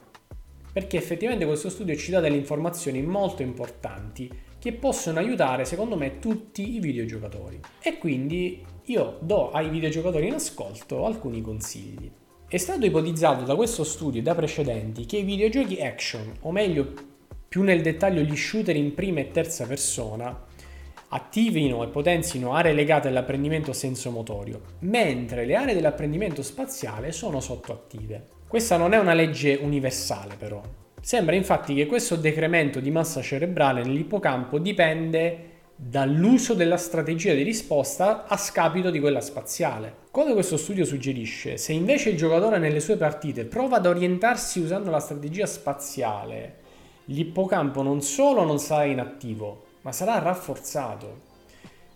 perché 0.71 0.95
effettivamente 0.95 1.45
questo 1.45 1.69
studio 1.69 1.93
ci 1.97 2.11
dà 2.11 2.21
delle 2.21 2.37
informazioni 2.37 3.01
molto 3.01 3.41
importanti 3.41 4.31
che 4.57 4.71
possono 4.71 5.19
aiutare, 5.19 5.65
secondo 5.65 5.97
me, 5.97 6.19
tutti 6.19 6.75
i 6.75 6.79
videogiocatori. 6.79 7.59
E 7.81 7.97
quindi 7.97 8.65
io 8.85 9.17
do 9.19 9.51
ai 9.51 9.67
videogiocatori 9.67 10.27
in 10.27 10.35
ascolto 10.35 11.05
alcuni 11.05 11.41
consigli. 11.41 12.09
È 12.51 12.57
stato 12.57 12.85
ipotizzato 12.85 13.45
da 13.45 13.55
questo 13.55 13.85
studio 13.85 14.19
e 14.19 14.23
da 14.23 14.35
precedenti 14.35 15.05
che 15.05 15.15
i 15.15 15.23
videogiochi 15.23 15.81
action, 15.81 16.33
o 16.41 16.51
meglio 16.51 16.91
più 17.47 17.61
nel 17.61 17.81
dettaglio 17.81 18.23
gli 18.23 18.35
shooter 18.35 18.75
in 18.75 18.93
prima 18.93 19.21
e 19.21 19.31
terza 19.31 19.65
persona, 19.65 20.37
attivino 21.07 21.81
e 21.81 21.87
potenzino 21.87 22.53
aree 22.53 22.73
legate 22.73 23.07
all'apprendimento 23.07 23.71
sensomotorio, 23.71 24.59
mentre 24.79 25.45
le 25.45 25.55
aree 25.55 25.73
dell'apprendimento 25.73 26.43
spaziale 26.43 27.13
sono 27.13 27.39
sottoattive. 27.39 28.21
Questa 28.49 28.75
non 28.75 28.91
è 28.91 28.99
una 28.99 29.13
legge 29.13 29.57
universale 29.61 30.35
però. 30.37 30.61
Sembra 30.99 31.35
infatti 31.35 31.73
che 31.73 31.85
questo 31.85 32.17
decremento 32.17 32.81
di 32.81 32.91
massa 32.91 33.21
cerebrale 33.21 33.81
nell'ippocampo 33.81 34.59
dipende 34.59 35.50
dall'uso 35.83 36.53
della 36.53 36.77
strategia 36.77 37.33
di 37.33 37.41
risposta 37.41 38.27
a 38.27 38.37
scapito 38.37 38.91
di 38.91 38.99
quella 38.99 39.19
spaziale. 39.19 39.95
Come 40.11 40.33
questo 40.33 40.55
studio 40.55 40.85
suggerisce, 40.85 41.57
se 41.57 41.73
invece 41.73 42.11
il 42.11 42.17
giocatore 42.17 42.59
nelle 42.59 42.79
sue 42.79 42.97
partite 42.97 43.45
prova 43.45 43.77
ad 43.77 43.87
orientarsi 43.87 44.59
usando 44.59 44.91
la 44.91 44.99
strategia 44.99 45.47
spaziale, 45.47 46.57
l'ippocampo 47.05 47.81
non 47.81 48.01
solo 48.03 48.43
non 48.43 48.59
sarà 48.59 48.83
inattivo, 48.83 49.63
ma 49.81 49.91
sarà 49.91 50.19
rafforzato. 50.19 51.21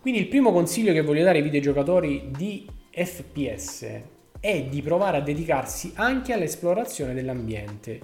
Quindi 0.02 0.20
il 0.20 0.28
primo 0.30 0.52
consiglio 0.52 0.92
che 0.92 1.04
voglio 1.04 1.24
dare 1.24 1.38
ai 1.38 1.44
videogiocatori 1.44 2.32
di 2.36 2.68
FPS 2.90 3.86
è 4.40 4.64
di 4.64 4.82
provare 4.82 5.18
a 5.18 5.22
dedicarsi 5.22 5.92
anche 5.94 6.34
all'esplorazione 6.34 7.14
dell'ambiente 7.14 8.00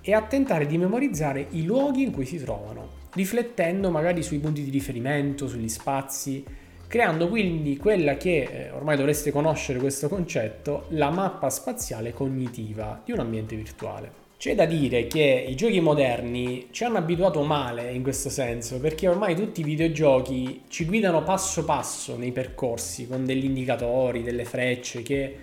e 0.00 0.12
a 0.12 0.22
tentare 0.22 0.66
di 0.66 0.76
memorizzare 0.76 1.46
i 1.50 1.62
luoghi 1.62 2.02
in 2.02 2.10
cui 2.10 2.26
si 2.26 2.38
trovano 2.38 2.99
riflettendo 3.14 3.90
magari 3.90 4.22
sui 4.22 4.38
punti 4.38 4.62
di 4.62 4.70
riferimento, 4.70 5.48
sugli 5.48 5.68
spazi, 5.68 6.44
creando 6.86 7.28
quindi 7.28 7.76
quella 7.76 8.16
che 8.16 8.42
eh, 8.42 8.70
ormai 8.70 8.96
dovreste 8.96 9.30
conoscere 9.30 9.78
questo 9.78 10.08
concetto, 10.08 10.86
la 10.88 11.10
mappa 11.10 11.48
spaziale 11.48 12.12
cognitiva 12.12 13.00
di 13.04 13.12
un 13.12 13.20
ambiente 13.20 13.54
virtuale. 13.54 14.18
C'è 14.40 14.54
da 14.54 14.64
dire 14.64 15.06
che 15.06 15.44
i 15.46 15.54
giochi 15.54 15.80
moderni 15.80 16.68
ci 16.70 16.82
hanno 16.82 16.96
abituato 16.96 17.42
male 17.42 17.92
in 17.92 18.02
questo 18.02 18.30
senso, 18.30 18.80
perché 18.80 19.06
ormai 19.06 19.36
tutti 19.36 19.60
i 19.60 19.64
videogiochi 19.64 20.62
ci 20.68 20.86
guidano 20.86 21.22
passo 21.22 21.64
passo 21.64 22.16
nei 22.16 22.32
percorsi, 22.32 23.06
con 23.06 23.26
degli 23.26 23.44
indicatori, 23.44 24.22
delle 24.22 24.46
frecce 24.46 25.02
che 25.02 25.36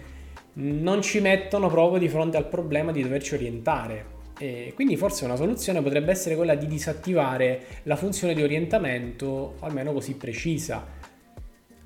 non 0.53 1.03
ci 1.03 1.19
mettono 1.19 1.69
proprio 1.69 1.99
di 1.99 2.09
fronte 2.09 2.37
al 2.37 2.47
problema 2.47 2.91
di 2.91 3.03
doverci 3.03 3.35
orientare. 3.35 4.16
E 4.39 4.71
quindi 4.75 4.95
forse 4.97 5.25
una 5.25 5.35
soluzione 5.35 5.81
potrebbe 5.81 6.11
essere 6.11 6.35
quella 6.35 6.55
di 6.55 6.67
disattivare 6.67 7.61
la 7.83 7.95
funzione 7.95 8.33
di 8.33 8.43
orientamento, 8.43 9.55
almeno 9.59 9.93
così 9.93 10.15
precisa. 10.15 10.85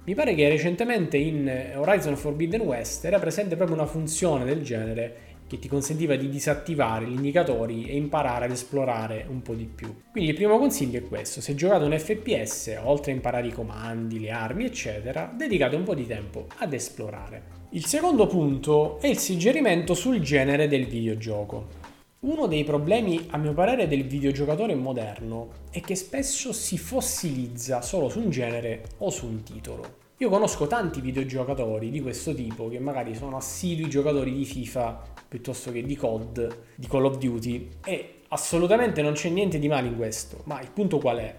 Mi 0.03 0.15
pare 0.15 0.33
che 0.33 0.49
recentemente 0.49 1.17
in 1.17 1.73
Horizon 1.75 2.17
Forbidden 2.17 2.61
West 2.61 3.05
era 3.05 3.19
presente 3.19 3.55
proprio 3.55 3.77
una 3.77 3.85
funzione 3.85 4.45
del 4.45 4.63
genere 4.63 5.29
che 5.47 5.59
ti 5.59 5.67
consentiva 5.67 6.15
di 6.15 6.29
disattivare 6.29 7.05
gli 7.05 7.13
indicatori 7.13 7.85
e 7.85 7.97
imparare 7.97 8.45
ad 8.45 8.51
esplorare 8.51 9.25
un 9.27 9.41
po' 9.41 9.53
di 9.53 9.65
più. 9.65 9.93
Quindi 10.09 10.29
il 10.29 10.35
primo 10.35 10.57
consiglio 10.57 10.97
è 10.97 11.03
questo, 11.03 11.41
se 11.41 11.55
giocate 11.55 11.83
un 11.83 11.99
FPS, 11.99 12.79
oltre 12.83 13.11
a 13.11 13.15
imparare 13.15 13.47
i 13.47 13.51
comandi, 13.51 14.19
le 14.21 14.31
armi, 14.31 14.63
eccetera, 14.63 15.31
dedicate 15.35 15.75
un 15.75 15.83
po' 15.83 15.93
di 15.93 16.07
tempo 16.07 16.47
ad 16.57 16.71
esplorare. 16.71 17.59
Il 17.71 17.85
secondo 17.85 18.27
punto 18.27 18.97
è 19.01 19.07
il 19.07 19.19
suggerimento 19.19 19.93
sul 19.93 20.19
genere 20.21 20.69
del 20.69 20.87
videogioco. 20.87 21.80
Uno 22.23 22.45
dei 22.45 22.63
problemi, 22.63 23.25
a 23.31 23.38
mio 23.38 23.51
parere, 23.51 23.88
del 23.88 24.05
videogiocatore 24.05 24.75
moderno 24.75 25.53
è 25.71 25.81
che 25.81 25.95
spesso 25.95 26.53
si 26.53 26.77
fossilizza 26.77 27.81
solo 27.81 28.10
su 28.10 28.19
un 28.19 28.29
genere 28.29 28.84
o 28.99 29.10
su 29.10 29.25
un 29.25 29.41
titolo. 29.41 29.97
Io 30.17 30.29
conosco 30.29 30.67
tanti 30.67 31.01
videogiocatori 31.01 31.89
di 31.89 31.99
questo 31.99 32.36
tipo 32.36 32.69
che 32.69 32.77
magari 32.77 33.15
sono 33.15 33.38
assidui 33.38 33.89
giocatori 33.89 34.34
di 34.34 34.45
FIFA 34.45 35.01
piuttosto 35.27 35.71
che 35.71 35.81
di 35.81 35.95
COD, 35.95 36.57
di 36.75 36.86
Call 36.86 37.05
of 37.05 37.17
Duty 37.17 37.69
e 37.84 38.19
assolutamente 38.27 39.01
non 39.01 39.13
c'è 39.13 39.29
niente 39.29 39.57
di 39.57 39.67
male 39.67 39.88
in 39.88 39.95
questo, 39.95 40.41
ma 40.43 40.62
il 40.62 40.69
punto 40.69 40.99
qual 40.99 41.17
è? 41.17 41.36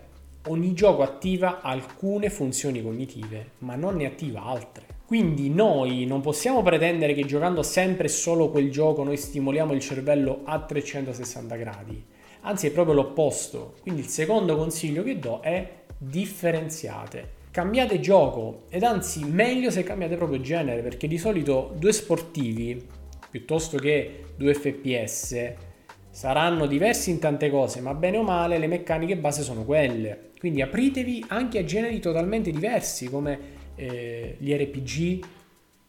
Ogni 0.48 0.74
gioco 0.74 1.02
attiva 1.02 1.60
alcune 1.60 2.28
funzioni 2.28 2.82
cognitive, 2.82 3.50
ma 3.58 3.76
non 3.76 3.94
ne 3.94 4.06
attiva 4.06 4.42
altre. 4.42 4.91
Quindi 5.12 5.50
noi 5.50 6.06
non 6.06 6.22
possiamo 6.22 6.62
pretendere 6.62 7.12
che 7.12 7.26
giocando 7.26 7.62
sempre 7.62 8.08
solo 8.08 8.48
quel 8.48 8.70
gioco 8.70 9.04
noi 9.04 9.18
stimoliamo 9.18 9.74
il 9.74 9.80
cervello 9.80 10.40
a 10.44 10.58
360 10.58 11.54
gradi. 11.56 12.02
Anzi 12.40 12.68
è 12.68 12.70
proprio 12.70 12.94
l'opposto. 12.94 13.74
Quindi 13.82 14.00
il 14.00 14.06
secondo 14.06 14.56
consiglio 14.56 15.02
che 15.02 15.18
do 15.18 15.40
è 15.40 15.68
differenziate. 15.98 17.28
Cambiate 17.50 18.00
gioco 18.00 18.62
ed 18.70 18.84
anzi 18.84 19.22
meglio 19.26 19.70
se 19.70 19.82
cambiate 19.82 20.16
proprio 20.16 20.40
genere 20.40 20.80
perché 20.80 21.06
di 21.06 21.18
solito 21.18 21.74
due 21.76 21.92
sportivi 21.92 22.82
piuttosto 23.28 23.76
che 23.76 24.24
due 24.34 24.54
FPS 24.54 25.52
saranno 26.08 26.64
diversi 26.64 27.10
in 27.10 27.18
tante 27.18 27.50
cose, 27.50 27.82
ma 27.82 27.92
bene 27.92 28.16
o 28.16 28.22
male 28.22 28.56
le 28.56 28.66
meccaniche 28.66 29.18
base 29.18 29.42
sono 29.42 29.66
quelle. 29.66 30.30
Quindi 30.38 30.62
apritevi 30.62 31.26
anche 31.28 31.58
a 31.58 31.64
generi 31.64 32.00
totalmente 32.00 32.50
diversi 32.50 33.10
come 33.10 33.51
eh, 33.74 34.36
gli 34.38 34.52
RPG, 34.52 35.24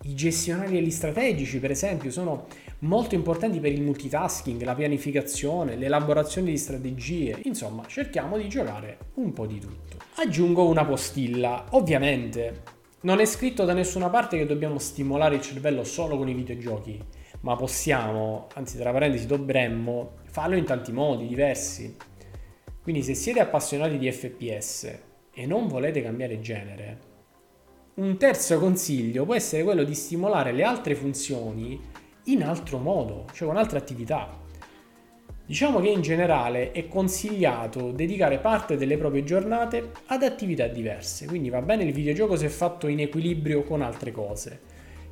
i 0.06 0.16
gestionali 0.16 0.78
e 0.78 0.82
gli 0.82 0.92
strategici, 0.92 1.60
per 1.60 1.72
esempio, 1.72 2.12
sono 2.12 2.48
molto 2.80 3.16
importanti 3.16 3.60
per 3.60 3.72
il 3.72 3.82
multitasking, 3.82 4.62
la 4.64 4.76
pianificazione, 4.76 5.76
l'elaborazione 5.76 6.52
di 6.52 6.58
strategie. 6.58 7.40
Insomma, 7.44 7.86
cerchiamo 7.88 8.38
di 8.38 8.50
giocare 8.50 8.98
un 9.16 9.32
po' 9.34 9.46
di 9.46 9.60
tutto. 9.60 9.98
Aggiungo 10.16 10.68
una 10.68 10.86
postilla. 10.86 11.66
Ovviamente, 11.72 12.62
non 13.02 13.20
è 13.20 13.26
scritto 13.26 13.66
da 13.66 13.74
nessuna 13.74 14.10
parte 14.10 14.38
che 14.38 14.46
dobbiamo 14.46 14.78
stimolare 14.80 15.36
il 15.36 15.42
cervello 15.42 15.84
solo 15.84 16.18
con 16.18 16.28
i 16.28 16.34
videogiochi, 16.34 17.02
ma 17.42 17.56
possiamo, 17.56 18.48
anzi 18.54 18.78
tra 18.78 18.92
parentesi 18.92 19.26
dovremmo, 19.26 20.18
farlo 20.26 20.56
in 20.56 20.66
tanti 20.66 20.92
modi 20.92 21.28
diversi. 21.28 21.96
Quindi 22.82 23.04
se 23.04 23.14
siete 23.14 23.40
appassionati 23.40 23.98
di 23.98 24.12
FPS 24.12 25.00
e 25.34 25.46
non 25.46 25.68
volete 25.68 26.02
cambiare 26.02 26.42
genere, 26.42 27.12
un 27.96 28.18
terzo 28.18 28.58
consiglio 28.58 29.24
può 29.24 29.36
essere 29.36 29.64
quello 29.64 29.84
di 29.84 29.94
stimolare 29.94 30.52
le 30.52 30.64
altre 30.64 30.96
funzioni 30.96 31.80
in 32.26 32.44
altro 32.44 32.80
modo, 32.80 33.26
cioè 33.34 33.48
con 33.48 33.58
altre 33.58 33.78
attività. 33.78 34.42
Diciamo 35.46 35.80
che 35.80 35.90
in 35.90 36.02
generale 36.02 36.72
è 36.72 36.88
consigliato 36.88 37.92
dedicare 37.92 38.40
parte 38.40 38.78
delle 38.78 38.98
proprie 38.98 39.24
giornate 39.24 39.92
ad 40.08 40.24
attività 40.24 40.66
diverse, 40.68 41.28
quindi 41.28 41.50
va 41.50 41.62
bene 41.62 41.84
il 41.84 41.94
videogioco 41.94 42.36
se 42.36 42.50
fatto 42.50 42.88
in 42.88 43.00
equilibrio 43.00 43.64
con 43.64 43.82
altre 43.82 44.12
cose, 44.12 44.60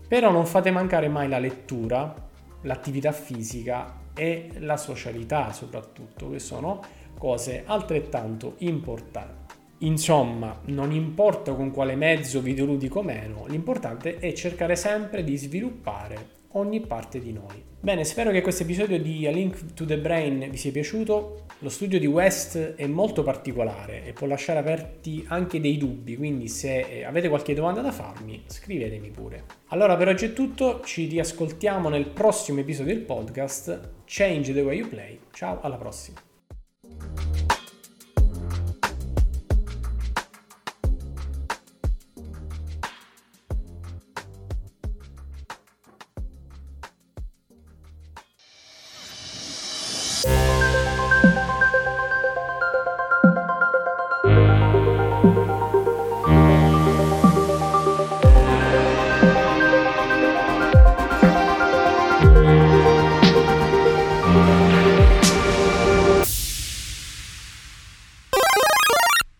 però 0.07 0.31
non 0.31 0.47
fate 0.47 0.71
mancare 0.71 1.07
mai 1.07 1.27
la 1.27 1.37
lettura, 1.37 2.15
l'attività 2.61 3.11
fisica 3.11 3.99
e 4.15 4.49
la 4.59 4.77
socialità 4.77 5.51
soprattutto, 5.51 6.31
che 6.31 6.39
sono 6.39 6.81
cose 7.17 7.63
altrettanto 7.65 8.55
importanti. 8.59 9.40
Insomma, 9.83 10.59
non 10.65 10.91
importa 10.91 11.53
con 11.53 11.71
quale 11.71 11.95
mezzo 11.95 12.39
videoludico 12.39 13.01
meno, 13.01 13.45
l'importante 13.47 14.19
è 14.19 14.31
cercare 14.33 14.75
sempre 14.75 15.23
di 15.23 15.35
sviluppare 15.37 16.39
ogni 16.53 16.81
parte 16.81 17.19
di 17.19 17.31
noi. 17.31 17.63
Bene, 17.79 18.03
spero 18.03 18.29
che 18.29 18.41
questo 18.41 18.61
episodio 18.61 19.01
di 19.01 19.25
A 19.25 19.31
Link 19.31 19.73
to 19.73 19.85
the 19.85 19.97
Brain 19.97 20.49
vi 20.51 20.57
sia 20.57 20.71
piaciuto. 20.71 21.45
Lo 21.59 21.69
studio 21.69 21.97
di 21.97 22.05
West 22.05 22.75
è 22.75 22.85
molto 22.85 23.23
particolare 23.23 24.05
e 24.05 24.13
può 24.13 24.27
lasciare 24.27 24.59
aperti 24.59 25.25
anche 25.27 25.59
dei 25.59 25.77
dubbi, 25.77 26.15
quindi 26.15 26.47
se 26.47 26.79
eh, 26.79 27.03
avete 27.03 27.29
qualche 27.29 27.55
domanda 27.55 27.81
da 27.81 27.91
farmi, 27.91 28.43
scrivetemi 28.45 29.09
pure. 29.09 29.45
Allora, 29.69 29.95
per 29.95 30.09
oggi 30.09 30.25
è 30.25 30.33
tutto, 30.33 30.81
ci 30.83 31.07
riascoltiamo 31.07 31.89
nel 31.89 32.07
prossimo 32.07 32.59
episodio 32.59 32.93
del 32.93 33.03
podcast 33.03 33.89
Change 34.05 34.53
the 34.53 34.61
Way 34.61 34.77
You 34.77 34.89
Play. 34.89 35.19
Ciao, 35.31 35.59
alla 35.61 35.77
prossima. 35.77 36.19